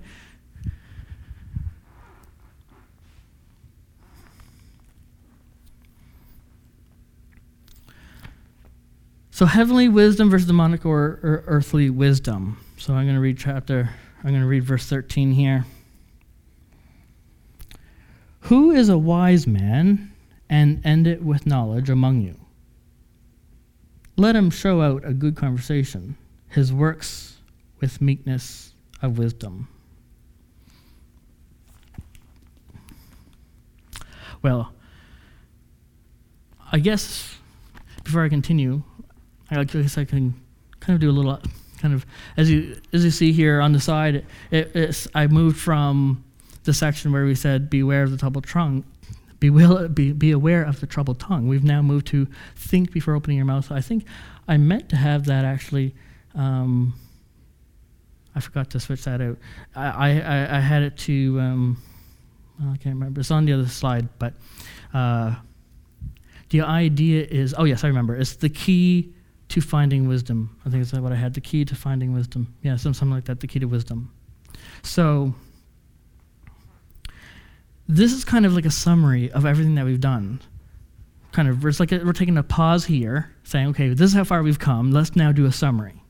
So 9.41 9.47
heavenly 9.47 9.89
wisdom 9.89 10.29
versus 10.29 10.45
demonic 10.45 10.85
or, 10.85 11.19
or 11.23 11.43
earthly 11.47 11.89
wisdom. 11.89 12.63
So 12.77 12.93
I'm 12.93 13.05
going 13.05 13.15
to 13.15 13.21
read 13.21 13.39
chapter, 13.39 13.89
I'm 14.23 14.29
going 14.29 14.41
to 14.41 14.47
read 14.47 14.63
verse 14.63 14.85
13 14.85 15.31
here. 15.31 15.65
Who 18.41 18.69
is 18.69 18.89
a 18.89 18.99
wise 18.99 19.47
man 19.47 20.11
and 20.47 20.85
end 20.85 21.07
it 21.07 21.23
with 21.23 21.47
knowledge 21.47 21.89
among 21.89 22.21
you? 22.21 22.35
Let 24.15 24.35
him 24.35 24.51
show 24.51 24.81
out 24.81 25.03
a 25.07 25.13
good 25.13 25.35
conversation, 25.35 26.17
his 26.51 26.71
works 26.71 27.37
with 27.79 28.01
meekness 28.01 28.73
of 29.01 29.17
wisdom. 29.17 29.67
Well, 34.41 34.73
I 36.71 36.79
guess 36.79 37.37
before 38.03 38.23
I 38.23 38.29
continue, 38.29 38.83
I 39.49 39.63
guess 39.63 39.97
I 39.97 40.05
can 40.05 40.33
kind 40.79 40.95
of 40.95 41.01
do 41.01 41.09
a 41.09 41.13
little 41.13 41.39
kind 41.79 41.93
of 41.93 42.05
as 42.37 42.49
you 42.49 42.79
as 42.93 43.03
you 43.03 43.11
see 43.11 43.31
here 43.31 43.59
on 43.61 43.71
the 43.71 43.79
side. 43.79 44.25
It, 44.51 45.07
I 45.13 45.27
moved 45.27 45.57
from 45.57 46.23
the 46.63 46.73
section 46.73 47.11
where 47.11 47.25
we 47.25 47.35
said, 47.35 47.69
"Beware 47.69 48.03
of 48.03 48.11
the 48.11 48.17
troubled 48.17 48.47
tongue." 48.47 48.83
Be, 49.39 49.49
will, 49.49 49.87
be, 49.87 50.11
be 50.11 50.29
aware 50.29 50.61
of 50.61 50.81
the 50.81 50.85
troubled 50.85 51.19
tongue. 51.19 51.47
We've 51.47 51.63
now 51.63 51.81
moved 51.81 52.05
to 52.07 52.27
think 52.55 52.91
before 52.91 53.15
opening 53.15 53.37
your 53.37 53.45
mouth. 53.47 53.65
So 53.65 53.75
I 53.75 53.81
think 53.81 54.05
I 54.47 54.57
meant 54.57 54.87
to 54.89 54.95
have 54.95 55.25
that 55.25 55.45
actually. 55.45 55.95
Um, 56.35 56.93
I 58.35 58.39
forgot 58.39 58.69
to 58.71 58.79
switch 58.79 59.03
that 59.03 59.21
out. 59.21 59.37
I, 59.75 60.21
I, 60.21 60.57
I 60.57 60.59
had 60.59 60.83
it 60.83 60.97
to, 60.99 61.39
um, 61.39 61.83
I 62.61 62.77
can't 62.77 62.95
remember. 62.95 63.19
It's 63.19 63.31
on 63.31 63.45
the 63.45 63.53
other 63.53 63.67
slide, 63.67 64.07
but 64.19 64.33
uh, 64.93 65.35
the 66.49 66.61
idea 66.61 67.25
is 67.29 67.53
oh, 67.57 67.65
yes, 67.65 67.83
I 67.83 67.87
remember. 67.87 68.15
It's 68.15 68.35
the 68.35 68.49
key 68.49 69.13
to 69.49 69.61
finding 69.61 70.07
wisdom. 70.07 70.55
I 70.65 70.69
think 70.69 70.83
that's 70.83 70.97
what 71.01 71.11
I 71.11 71.15
had. 71.15 71.33
The 71.33 71.41
key 71.41 71.65
to 71.65 71.75
finding 71.75 72.13
wisdom. 72.13 72.53
Yeah, 72.61 72.77
something 72.77 73.09
like 73.09 73.25
that. 73.25 73.41
The 73.41 73.47
key 73.47 73.59
to 73.59 73.65
wisdom. 73.65 74.13
So, 74.81 75.33
this 77.87 78.13
is 78.13 78.23
kind 78.23 78.45
of 78.45 78.53
like 78.53 78.65
a 78.65 78.71
summary 78.71 79.29
of 79.31 79.45
everything 79.45 79.75
that 79.75 79.85
we've 79.85 79.99
done. 79.99 80.41
Kind 81.33 81.49
of, 81.49 81.65
it's 81.65 81.79
like 81.79 81.91
a, 81.91 81.99
we're 81.99 82.13
taking 82.13 82.37
a 82.37 82.43
pause 82.43 82.85
here, 82.85 83.33
saying, 83.43 83.67
okay, 83.69 83.89
this 83.89 84.09
is 84.09 84.13
how 84.13 84.23
far 84.23 84.41
we've 84.43 84.59
come. 84.59 84.91
Let's 84.91 85.15
now 85.15 85.31
do 85.31 85.45
a 85.45 85.51
summary. 85.51 86.00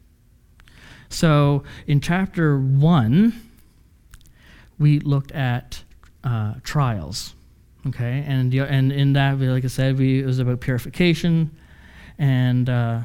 So, 1.13 1.63
in 1.88 2.00
chapter 2.00 2.58
one, 2.58 3.50
we 4.80 5.00
looked 5.00 5.32
at 5.32 5.84
uh, 6.24 6.56
trials. 6.63 7.36
Okay, 7.88 8.24
and 8.28 8.54
and 8.54 8.91
in 8.91 9.13
that, 9.13 9.39
like 9.39 9.65
I 9.65 9.67
said, 9.67 9.97
we, 9.97 10.21
it 10.21 10.26
was 10.26 10.39
about 10.39 10.62
purification, 10.62 11.50
and 12.19 12.69
uh, 12.69 13.02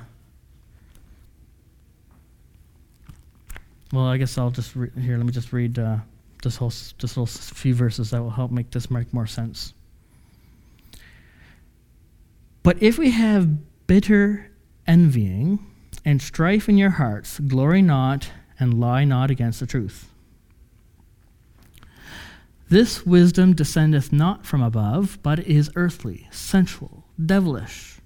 Well, 3.93 4.05
I 4.05 4.17
guess 4.17 4.37
I'll 4.37 4.51
just 4.51 4.75
re- 4.75 4.91
here. 5.01 5.17
Let 5.17 5.27
me 5.27 5.33
just 5.33 5.53
read 5.53 5.79
uh, 5.79 5.99
this 6.43 6.57
whole 6.57 6.69
this 6.69 7.17
little 7.17 7.27
few 7.27 7.75
verses 7.75 8.11
that 8.11 8.21
will 8.21 8.31
help 8.31 8.51
make 8.51 8.71
this 8.71 8.91
make 8.91 9.13
more 9.15 9.27
sense. 9.27 9.75
But 12.63 12.83
if 12.83 12.99
we 12.99 13.11
have 13.13 13.87
bitter 13.87 14.51
envying 14.87 15.65
and 16.07 16.23
strife 16.23 16.69
in 16.69 16.79
your 16.79 16.91
hearts, 16.91 17.41
glory 17.41 17.83
not 17.83 18.31
and 18.61 18.81
lie 18.81 19.05
not 19.05 19.29
against 19.29 19.59
the 19.59 19.67
truth. 19.67 20.09
This 22.69 23.05
wisdom 23.05 23.55
descendeth 23.55 24.13
not 24.13 24.47
from 24.47 24.63
above, 24.63 25.19
but 25.25 25.41
is 25.41 25.69
earthly, 25.75 26.29
sensual, 26.31 27.05
devilish. 27.25 27.99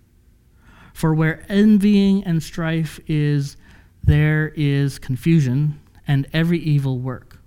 For 0.94 1.14
where 1.14 1.44
envying 1.50 2.24
and 2.24 2.42
strife 2.42 3.00
is, 3.06 3.58
there 4.02 4.52
is 4.56 4.98
confusion 4.98 5.78
and 6.08 6.26
every 6.32 6.58
evil 6.58 6.98
work. 6.98 7.38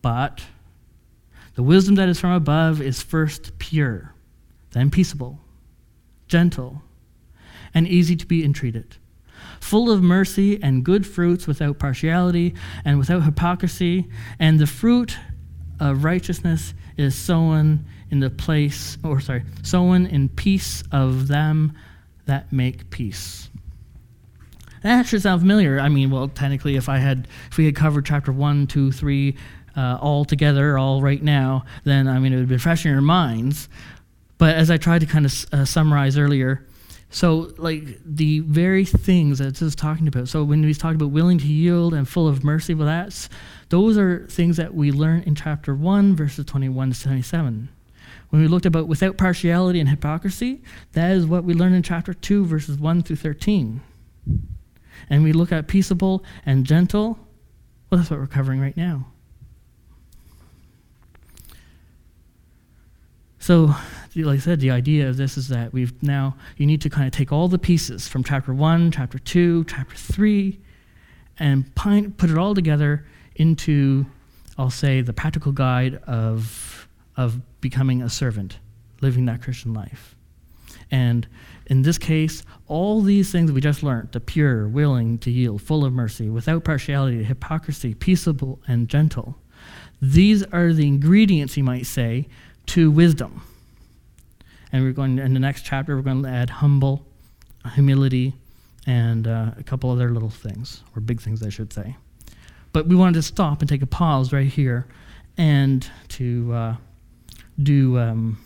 But 0.00 0.44
the 1.54 1.62
wisdom 1.64 1.96
that 1.96 2.08
is 2.08 2.20
from 2.20 2.32
above 2.32 2.80
is 2.80 3.02
first 3.02 3.58
pure, 3.58 4.14
then 4.70 4.90
peaceable, 4.90 5.40
gentle, 6.28 6.82
and 7.74 7.88
easy 7.88 8.16
to 8.16 8.26
be 8.26 8.44
entreated, 8.44 8.96
full 9.60 9.90
of 9.90 10.02
mercy 10.02 10.62
and 10.62 10.84
good 10.84 11.06
fruits 11.06 11.46
without 11.46 11.78
partiality 11.78 12.54
and 12.84 12.98
without 12.98 13.24
hypocrisy, 13.24 14.08
and 14.38 14.58
the 14.58 14.66
fruit 14.66 15.18
of 15.80 16.04
righteousness 16.04 16.72
is 16.96 17.14
sown 17.14 17.84
in 18.10 18.20
the 18.20 18.30
place, 18.30 18.96
or 19.02 19.20
sorry, 19.20 19.42
sown 19.62 20.06
in 20.06 20.28
peace 20.28 20.84
of 20.92 21.26
them 21.26 21.72
that 22.26 22.52
make 22.52 22.88
peace. 22.90 23.50
That 24.82 25.00
actually 25.00 25.20
sounds 25.20 25.40
familiar. 25.40 25.80
I 25.80 25.88
mean, 25.88 26.10
well, 26.10 26.28
technically, 26.28 26.76
if 26.76 26.88
I 26.88 26.98
had, 26.98 27.26
if 27.50 27.56
we 27.56 27.64
had 27.64 27.74
covered 27.74 28.04
chapter 28.06 28.30
one, 28.30 28.66
two, 28.66 28.92
three, 28.92 29.36
uh, 29.76 29.98
all 30.00 30.24
together, 30.24 30.78
all 30.78 31.02
right 31.02 31.22
now, 31.22 31.64
then 31.84 32.06
I 32.06 32.18
mean, 32.18 32.32
it 32.32 32.36
would 32.36 32.48
been 32.48 32.58
fresh 32.58 32.84
in 32.84 32.92
your 32.92 33.00
minds. 33.00 33.68
But 34.38 34.54
as 34.56 34.70
I 34.70 34.76
tried 34.76 35.00
to 35.00 35.06
kind 35.06 35.26
of 35.26 35.46
uh, 35.52 35.64
summarize 35.64 36.18
earlier, 36.18 36.66
so 37.14 37.54
like 37.58 37.84
the 38.04 38.40
very 38.40 38.84
things 38.84 39.38
that 39.38 39.62
is 39.62 39.76
talking 39.76 40.08
about. 40.08 40.28
So 40.28 40.42
when 40.42 40.64
he's 40.64 40.78
talking 40.78 40.96
about 40.96 41.12
willing 41.12 41.38
to 41.38 41.46
yield 41.46 41.94
and 41.94 42.08
full 42.08 42.26
of 42.26 42.42
mercy, 42.42 42.74
well, 42.74 42.88
that's 42.88 43.28
those 43.68 43.96
are 43.96 44.26
things 44.26 44.56
that 44.56 44.74
we 44.74 44.90
learn 44.90 45.22
in 45.22 45.36
chapter 45.36 45.76
one, 45.76 46.16
verses 46.16 46.44
twenty-one 46.44 46.90
to 46.90 47.02
twenty-seven. 47.02 47.68
When 48.30 48.42
we 48.42 48.48
looked 48.48 48.66
about 48.66 48.88
without 48.88 49.16
partiality 49.16 49.78
and 49.78 49.88
hypocrisy, 49.88 50.62
that 50.92 51.12
is 51.12 51.24
what 51.24 51.44
we 51.44 51.54
learn 51.54 51.72
in 51.72 51.84
chapter 51.84 52.14
two, 52.14 52.44
verses 52.44 52.78
one 52.78 53.02
through 53.02 53.16
thirteen 53.16 53.80
and 55.08 55.22
we 55.22 55.32
look 55.32 55.52
at 55.52 55.68
peaceable 55.68 56.24
and 56.46 56.66
gentle, 56.66 57.18
well, 57.90 57.98
that's 57.98 58.10
what 58.10 58.18
we're 58.18 58.26
covering 58.26 58.60
right 58.60 58.76
now. 58.76 59.06
So, 63.44 63.74
like 64.16 64.36
I 64.36 64.38
said, 64.38 64.60
the 64.60 64.70
idea 64.70 65.06
of 65.06 65.18
this 65.18 65.36
is 65.36 65.48
that 65.48 65.70
we've 65.74 66.02
now, 66.02 66.34
you 66.56 66.64
need 66.64 66.80
to 66.80 66.88
kind 66.88 67.06
of 67.06 67.12
take 67.12 67.30
all 67.30 67.46
the 67.46 67.58
pieces 67.58 68.08
from 68.08 68.24
chapter 68.24 68.54
1, 68.54 68.90
chapter 68.90 69.18
2, 69.18 69.64
chapter 69.64 69.94
3, 69.94 70.58
and 71.38 71.74
put 71.74 72.30
it 72.30 72.38
all 72.38 72.54
together 72.54 73.04
into, 73.36 74.06
I'll 74.56 74.70
say, 74.70 75.02
the 75.02 75.12
practical 75.12 75.52
guide 75.52 75.96
of, 76.06 76.88
of 77.18 77.38
becoming 77.60 78.00
a 78.00 78.08
servant, 78.08 78.60
living 79.02 79.26
that 79.26 79.42
Christian 79.42 79.74
life. 79.74 80.16
And 80.90 81.28
in 81.66 81.82
this 81.82 81.98
case, 81.98 82.44
all 82.66 83.02
these 83.02 83.30
things 83.30 83.52
we 83.52 83.60
just 83.60 83.82
learned 83.82 84.12
the 84.12 84.20
pure, 84.20 84.66
willing 84.68 85.18
to 85.18 85.30
yield, 85.30 85.60
full 85.60 85.84
of 85.84 85.92
mercy, 85.92 86.30
without 86.30 86.64
partiality, 86.64 87.22
hypocrisy, 87.22 87.92
peaceable, 87.92 88.62
and 88.66 88.88
gentle 88.88 89.36
these 90.00 90.42
are 90.44 90.72
the 90.72 90.86
ingredients, 90.86 91.56
you 91.56 91.64
might 91.64 91.86
say, 91.86 92.28
to 92.66 92.90
wisdom. 92.90 93.42
And 94.72 94.82
we're 94.82 94.92
going 94.92 95.18
in 95.18 95.34
the 95.34 95.40
next 95.40 95.64
chapter, 95.64 95.96
we're 95.96 96.02
going 96.02 96.22
to 96.22 96.28
add 96.28 96.50
humble, 96.50 97.06
humility, 97.74 98.34
and 98.86 99.26
uh, 99.26 99.52
a 99.56 99.62
couple 99.62 99.90
other 99.90 100.10
little 100.10 100.30
things, 100.30 100.82
or 100.94 101.00
big 101.00 101.20
things, 101.20 101.42
I 101.42 101.48
should 101.48 101.72
say. 101.72 101.96
But 102.72 102.86
we 102.88 102.96
wanted 102.96 103.14
to 103.14 103.22
stop 103.22 103.60
and 103.60 103.68
take 103.68 103.82
a 103.82 103.86
pause 103.86 104.32
right 104.32 104.46
here 104.46 104.86
and 105.36 105.88
to 106.08 106.52
uh, 106.52 106.76
do 107.62 107.98
um, 107.98 108.38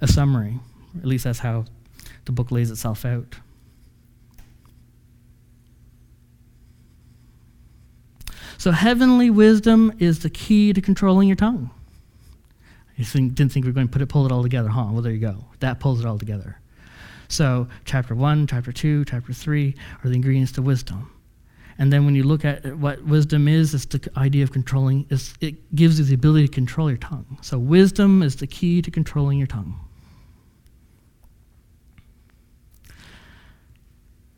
a 0.00 0.08
summary. 0.08 0.58
At 0.98 1.04
least 1.06 1.24
that's 1.24 1.38
how 1.38 1.66
the 2.24 2.32
book 2.32 2.50
lays 2.50 2.70
itself 2.70 3.04
out. 3.04 3.36
So, 8.56 8.70
heavenly 8.70 9.28
wisdom 9.28 9.92
is 9.98 10.20
the 10.20 10.30
key 10.30 10.72
to 10.72 10.80
controlling 10.80 11.28
your 11.28 11.36
tongue. 11.36 11.70
You 12.96 13.04
think, 13.04 13.34
didn't 13.34 13.52
think 13.52 13.64
we 13.64 13.70
were 13.70 13.74
going 13.74 13.88
to 13.88 13.92
put 13.92 14.02
it, 14.02 14.08
pull 14.08 14.24
it 14.24 14.32
all 14.32 14.42
together, 14.42 14.68
huh? 14.68 14.88
Well, 14.92 15.02
there 15.02 15.12
you 15.12 15.18
go. 15.18 15.44
That 15.60 15.80
pulls 15.80 16.00
it 16.00 16.06
all 16.06 16.18
together. 16.18 16.60
So, 17.28 17.66
chapter 17.84 18.14
1, 18.14 18.46
chapter 18.46 18.70
2, 18.70 19.06
chapter 19.06 19.32
3 19.32 19.74
are 20.02 20.08
the 20.08 20.14
ingredients 20.14 20.52
to 20.52 20.62
wisdom. 20.62 21.10
And 21.78 21.92
then 21.92 22.04
when 22.04 22.14
you 22.14 22.22
look 22.22 22.44
at 22.44 22.76
what 22.76 23.02
wisdom 23.04 23.48
is, 23.48 23.74
it's 23.74 23.86
the 23.86 24.08
idea 24.16 24.44
of 24.44 24.52
controlling, 24.52 25.06
it 25.40 25.74
gives 25.74 25.98
you 25.98 26.04
the 26.04 26.14
ability 26.14 26.46
to 26.46 26.52
control 26.52 26.88
your 26.88 26.98
tongue. 26.98 27.38
So, 27.40 27.58
wisdom 27.58 28.22
is 28.22 28.36
the 28.36 28.46
key 28.46 28.80
to 28.82 28.90
controlling 28.90 29.38
your 29.38 29.48
tongue. 29.48 29.74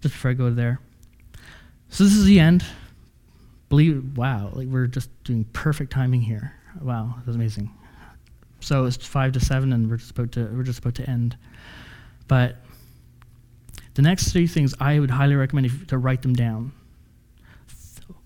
Just 0.01 0.15
before 0.15 0.31
I 0.31 0.35
go 0.35 0.49
there. 0.51 0.81
So, 1.91 2.05
this 2.05 2.15
is 2.15 2.25
the 2.25 2.41
end. 2.41 2.65
Believe, 3.69 4.17
wow, 4.17 4.51
like 4.55 4.69
we're 4.69 4.87
just 4.87 5.11
doing 5.25 5.45
perfect 5.53 5.93
timing 5.93 6.23
here. 6.23 6.55
Wow, 6.81 7.17
that's 7.27 7.35
amazing. 7.35 7.71
So 8.61 8.85
it's 8.85 8.97
five 8.97 9.33
to 9.33 9.41
seven, 9.41 9.73
and 9.73 9.91
we're 9.91 9.97
just 9.97 10.13
about 10.13 10.33
to 10.33 10.45
we're 10.53 10.63
just 10.63 10.81
about 10.81 10.95
to 10.97 11.09
end. 11.09 11.37
But 12.29 12.57
the 13.95 14.03
next 14.03 14.33
three 14.33 14.47
things 14.47 14.75
I 14.81 14.99
would 14.99 15.11
highly 15.11 15.37
recommend 15.37 15.71
you 15.71 15.87
to 15.87 15.99
write 15.99 16.23
them 16.23 16.35
down. 16.35 16.73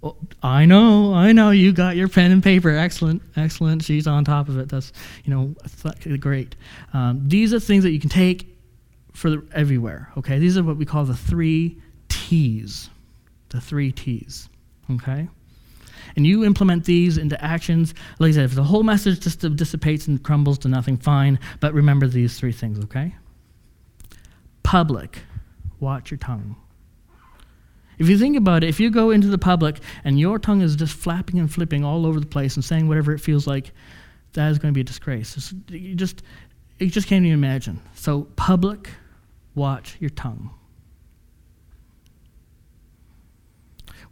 Oh, 0.02 0.16
I 0.42 0.64
know, 0.64 1.12
I 1.12 1.32
know. 1.32 1.50
You 1.50 1.72
got 1.72 1.96
your 1.96 2.08
pen 2.08 2.32
and 2.32 2.42
paper. 2.42 2.70
Excellent, 2.70 3.22
excellent. 3.36 3.84
She's 3.84 4.06
on 4.06 4.24
top 4.24 4.48
of 4.48 4.58
it. 4.58 4.68
That's 4.68 4.92
you 5.24 5.34
know 5.34 5.54
great. 6.18 6.56
Um, 6.94 7.22
these 7.26 7.52
are 7.52 7.60
things 7.60 7.84
that 7.84 7.90
you 7.90 8.00
can 8.00 8.10
take 8.10 8.46
for 9.12 9.30
the, 9.30 9.46
everywhere. 9.52 10.10
Okay, 10.16 10.38
these 10.38 10.56
are 10.56 10.62
what 10.62 10.76
we 10.76 10.86
call 10.86 11.04
the 11.04 11.16
three 11.16 11.80
T's. 12.08 12.88
The 13.50 13.60
three 13.60 13.92
T's. 13.92 14.48
Okay 14.90 15.28
and 16.16 16.26
you 16.26 16.44
implement 16.44 16.84
these 16.84 17.18
into 17.18 17.42
actions, 17.42 17.94
like 18.18 18.30
I 18.30 18.32
said, 18.32 18.44
if 18.44 18.54
the 18.54 18.64
whole 18.64 18.82
message 18.82 19.20
just 19.20 19.40
dissipates 19.56 20.06
and 20.06 20.22
crumbles 20.22 20.58
to 20.60 20.68
nothing, 20.68 20.96
fine. 20.96 21.38
But 21.60 21.74
remember 21.74 22.06
these 22.06 22.38
three 22.38 22.52
things, 22.52 22.82
okay? 22.84 23.14
Public, 24.62 25.20
watch 25.78 26.10
your 26.10 26.18
tongue. 26.18 26.56
If 27.98 28.08
you 28.08 28.16
think 28.16 28.36
about 28.36 28.64
it, 28.64 28.68
if 28.68 28.80
you 28.80 28.90
go 28.90 29.10
into 29.10 29.28
the 29.28 29.38
public 29.38 29.78
and 30.04 30.18
your 30.18 30.38
tongue 30.38 30.62
is 30.62 30.74
just 30.74 30.94
flapping 30.94 31.38
and 31.38 31.52
flipping 31.52 31.84
all 31.84 32.06
over 32.06 32.18
the 32.18 32.26
place 32.26 32.56
and 32.56 32.64
saying 32.64 32.88
whatever 32.88 33.12
it 33.12 33.18
feels 33.18 33.46
like, 33.46 33.72
that 34.32 34.50
is 34.50 34.58
going 34.58 34.72
to 34.72 34.76
be 34.76 34.80
a 34.80 34.84
disgrace. 34.84 35.52
you 35.68 35.94
just, 35.94 36.22
you 36.78 36.88
just 36.88 37.08
can't 37.08 37.26
even 37.26 37.38
imagine. 37.38 37.80
So, 37.94 38.22
public, 38.36 38.88
watch 39.54 39.96
your 40.00 40.10
tongue. 40.10 40.50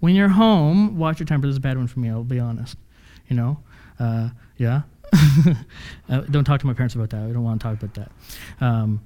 When 0.01 0.15
you're 0.15 0.29
home, 0.29 0.97
watch 0.97 1.19
your 1.19 1.27
temper. 1.27 1.47
This 1.47 1.55
is 1.55 1.59
a 1.59 1.61
bad 1.61 1.77
one 1.77 1.87
for 1.87 2.01
me, 2.01 2.09
I'll 2.09 2.25
be 2.25 2.39
honest. 2.39 2.77
You 3.29 3.37
know? 3.37 3.59
Uh, 3.99 4.31
yeah? 4.57 4.83
uh, 6.09 6.21
don't 6.31 6.45
talk 6.45 6.61
to 6.61 6.67
my 6.67 6.75
parents 6.75 6.95
about 6.95 7.11
that. 7.11 7.23
I 7.23 7.33
don't 7.33 7.43
want 7.43 7.61
to 7.61 7.69
talk 7.69 7.83
about 7.83 7.95
that. 7.95 8.13
Um, 8.65 9.01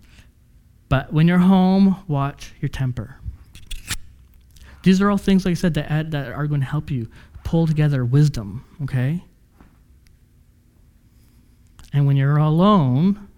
but 0.89 1.13
when 1.13 1.27
you're 1.27 1.39
home, 1.39 2.05
watch 2.09 2.53
your 2.61 2.69
temper. 2.69 3.17
These 4.83 5.01
are 5.01 5.11
all 5.11 5.17
things, 5.17 5.45
like 5.45 5.53
I 5.53 5.55
said, 5.55 5.75
that, 5.75 5.91
add, 5.91 6.11
that 6.11 6.33
are 6.33 6.47
going 6.47 6.61
to 6.61 6.67
help 6.67 6.91
you 6.91 7.09
pull 7.45 7.67
together 7.67 8.05
wisdom, 8.05 8.65
okay? 8.83 9.25
And 11.93 12.07
when 12.07 12.17
you're 12.17 12.37
alone, 12.37 13.29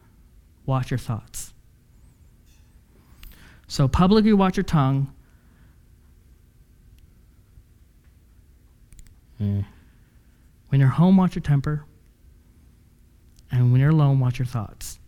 watch 0.67 0.91
your 0.91 0.99
thoughts. 0.99 1.53
So 3.67 3.89
publicly 3.89 4.33
watch 4.33 4.57
your 4.57 4.65
tongue, 4.65 5.13
Mm. 9.45 9.65
When 10.69 10.81
you're 10.81 10.91
home, 10.91 11.17
watch 11.17 11.35
your 11.35 11.43
temper. 11.43 11.85
And 13.51 13.71
when 13.71 13.81
you're 13.81 13.91
alone, 13.91 14.19
watch 14.19 14.39
your 14.39 14.47
thoughts. 14.47 14.99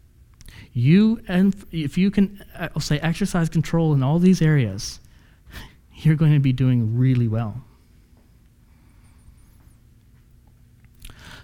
You 0.72 1.20
and 1.26 1.54
if 1.72 1.98
you 1.98 2.10
can, 2.10 2.44
I'll 2.56 2.70
uh, 2.76 2.80
say, 2.80 2.98
exercise 3.00 3.48
control 3.48 3.92
in 3.94 4.02
all 4.02 4.18
these 4.18 4.40
areas, 4.40 5.00
you're 5.94 6.14
going 6.14 6.34
to 6.34 6.38
be 6.38 6.52
doing 6.52 6.96
really 6.96 7.28
well. 7.28 7.64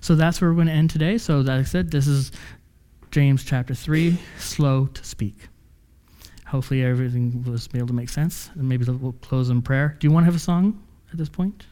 So 0.00 0.14
that's 0.14 0.40
where 0.40 0.50
we're 0.50 0.57
going 0.57 0.66
to 0.66 0.72
end 0.72 0.90
today. 0.90 1.16
So, 1.18 1.40
like 1.40 1.61
I 1.61 1.62
said, 1.62 1.90
this 1.90 2.07
is 2.07 2.33
James 3.11 3.44
chapter 3.44 3.74
3, 3.74 4.18
slow 4.38 4.87
to 4.87 5.05
speak. 5.05 5.48
Hopefully, 6.46 6.83
everything 6.83 7.44
was 7.44 7.68
able 7.74 7.87
to 7.87 7.92
make 7.92 8.09
sense. 8.09 8.50
And 8.55 8.68
maybe 8.68 8.85
we'll 8.85 9.12
close 9.12 9.48
in 9.48 9.62
prayer. 9.62 9.96
Do 9.98 10.07
you 10.07 10.12
want 10.12 10.24
to 10.24 10.26
have 10.26 10.35
a 10.35 10.40
song 10.40 10.83
at 11.11 11.18
this 11.18 11.28
point? 11.28 11.66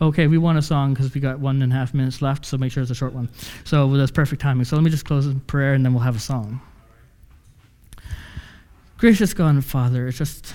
Okay, 0.00 0.28
we 0.28 0.38
want 0.38 0.56
a 0.56 0.62
song 0.62 0.94
because 0.94 1.12
we 1.12 1.20
got 1.20 1.40
one 1.40 1.60
and 1.60 1.72
a 1.72 1.74
half 1.74 1.92
minutes 1.92 2.22
left, 2.22 2.46
so 2.46 2.56
make 2.56 2.70
sure 2.70 2.82
it's 2.82 2.92
a 2.92 2.94
short 2.94 3.12
one. 3.12 3.28
So 3.64 3.96
that's 3.96 4.12
perfect 4.12 4.40
timing. 4.40 4.64
So 4.64 4.76
let 4.76 4.84
me 4.84 4.90
just 4.90 5.04
close 5.04 5.26
in 5.26 5.40
prayer 5.40 5.74
and 5.74 5.84
then 5.84 5.92
we'll 5.92 6.04
have 6.04 6.14
a 6.14 6.20
song. 6.20 6.60
Gracious 8.98 9.34
God 9.34 9.50
and 9.50 9.64
Father, 9.64 10.06
it's 10.06 10.18
just 10.18 10.54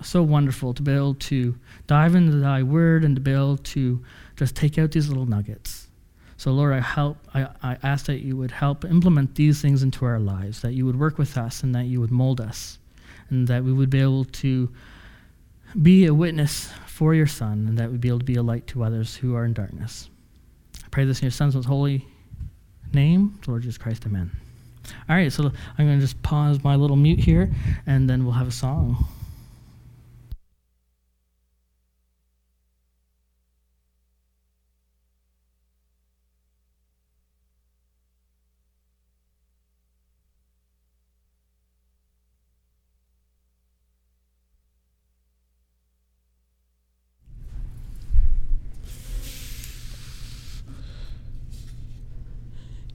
so 0.00 0.22
wonderful 0.22 0.74
to 0.74 0.82
be 0.82 0.92
able 0.92 1.14
to 1.14 1.56
dive 1.88 2.14
into 2.14 2.36
thy 2.36 2.62
word 2.62 3.04
and 3.04 3.16
to 3.16 3.20
be 3.20 3.32
able 3.32 3.56
to 3.56 4.04
just 4.36 4.54
take 4.54 4.78
out 4.78 4.92
these 4.92 5.08
little 5.08 5.26
nuggets. 5.26 5.88
So, 6.36 6.52
Lord, 6.52 6.72
I 6.72 6.80
help 6.80 7.16
I, 7.34 7.48
I 7.64 7.76
ask 7.82 8.06
that 8.06 8.20
you 8.20 8.36
would 8.36 8.52
help 8.52 8.84
implement 8.84 9.34
these 9.34 9.60
things 9.60 9.82
into 9.82 10.04
our 10.04 10.20
lives, 10.20 10.62
that 10.62 10.74
you 10.74 10.86
would 10.86 10.98
work 10.98 11.18
with 11.18 11.36
us 11.36 11.64
and 11.64 11.74
that 11.74 11.86
you 11.86 12.00
would 12.00 12.12
mold 12.12 12.40
us, 12.40 12.78
and 13.28 13.48
that 13.48 13.64
we 13.64 13.72
would 13.72 13.90
be 13.90 14.00
able 14.00 14.24
to 14.24 14.70
be 15.82 16.06
a 16.06 16.14
witness 16.14 16.70
for 16.98 17.14
your 17.14 17.28
Son, 17.28 17.64
and 17.68 17.78
that 17.78 17.92
we'd 17.92 18.00
be 18.00 18.08
able 18.08 18.18
to 18.18 18.24
be 18.24 18.34
a 18.34 18.42
light 18.42 18.66
to 18.66 18.82
others 18.82 19.14
who 19.14 19.36
are 19.36 19.44
in 19.44 19.52
darkness. 19.52 20.10
I 20.84 20.88
pray 20.90 21.04
this 21.04 21.20
in 21.20 21.26
your 21.26 21.30
Son's 21.30 21.54
most 21.54 21.66
holy 21.66 22.04
name, 22.92 23.38
Lord 23.46 23.62
Jesus 23.62 23.78
Christ. 23.78 24.04
Amen. 24.04 24.32
All 25.08 25.14
right, 25.14 25.32
so 25.32 25.44
I'm 25.78 25.86
going 25.86 26.00
to 26.00 26.04
just 26.04 26.20
pause 26.24 26.64
my 26.64 26.74
little 26.74 26.96
mute 26.96 27.20
here, 27.20 27.54
and 27.86 28.10
then 28.10 28.24
we'll 28.24 28.34
have 28.34 28.48
a 28.48 28.50
song. 28.50 29.06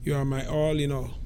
You 0.06 0.16
are 0.16 0.26
my 0.26 0.46
all 0.46 0.78
in 0.80 0.92
all. 0.92 1.23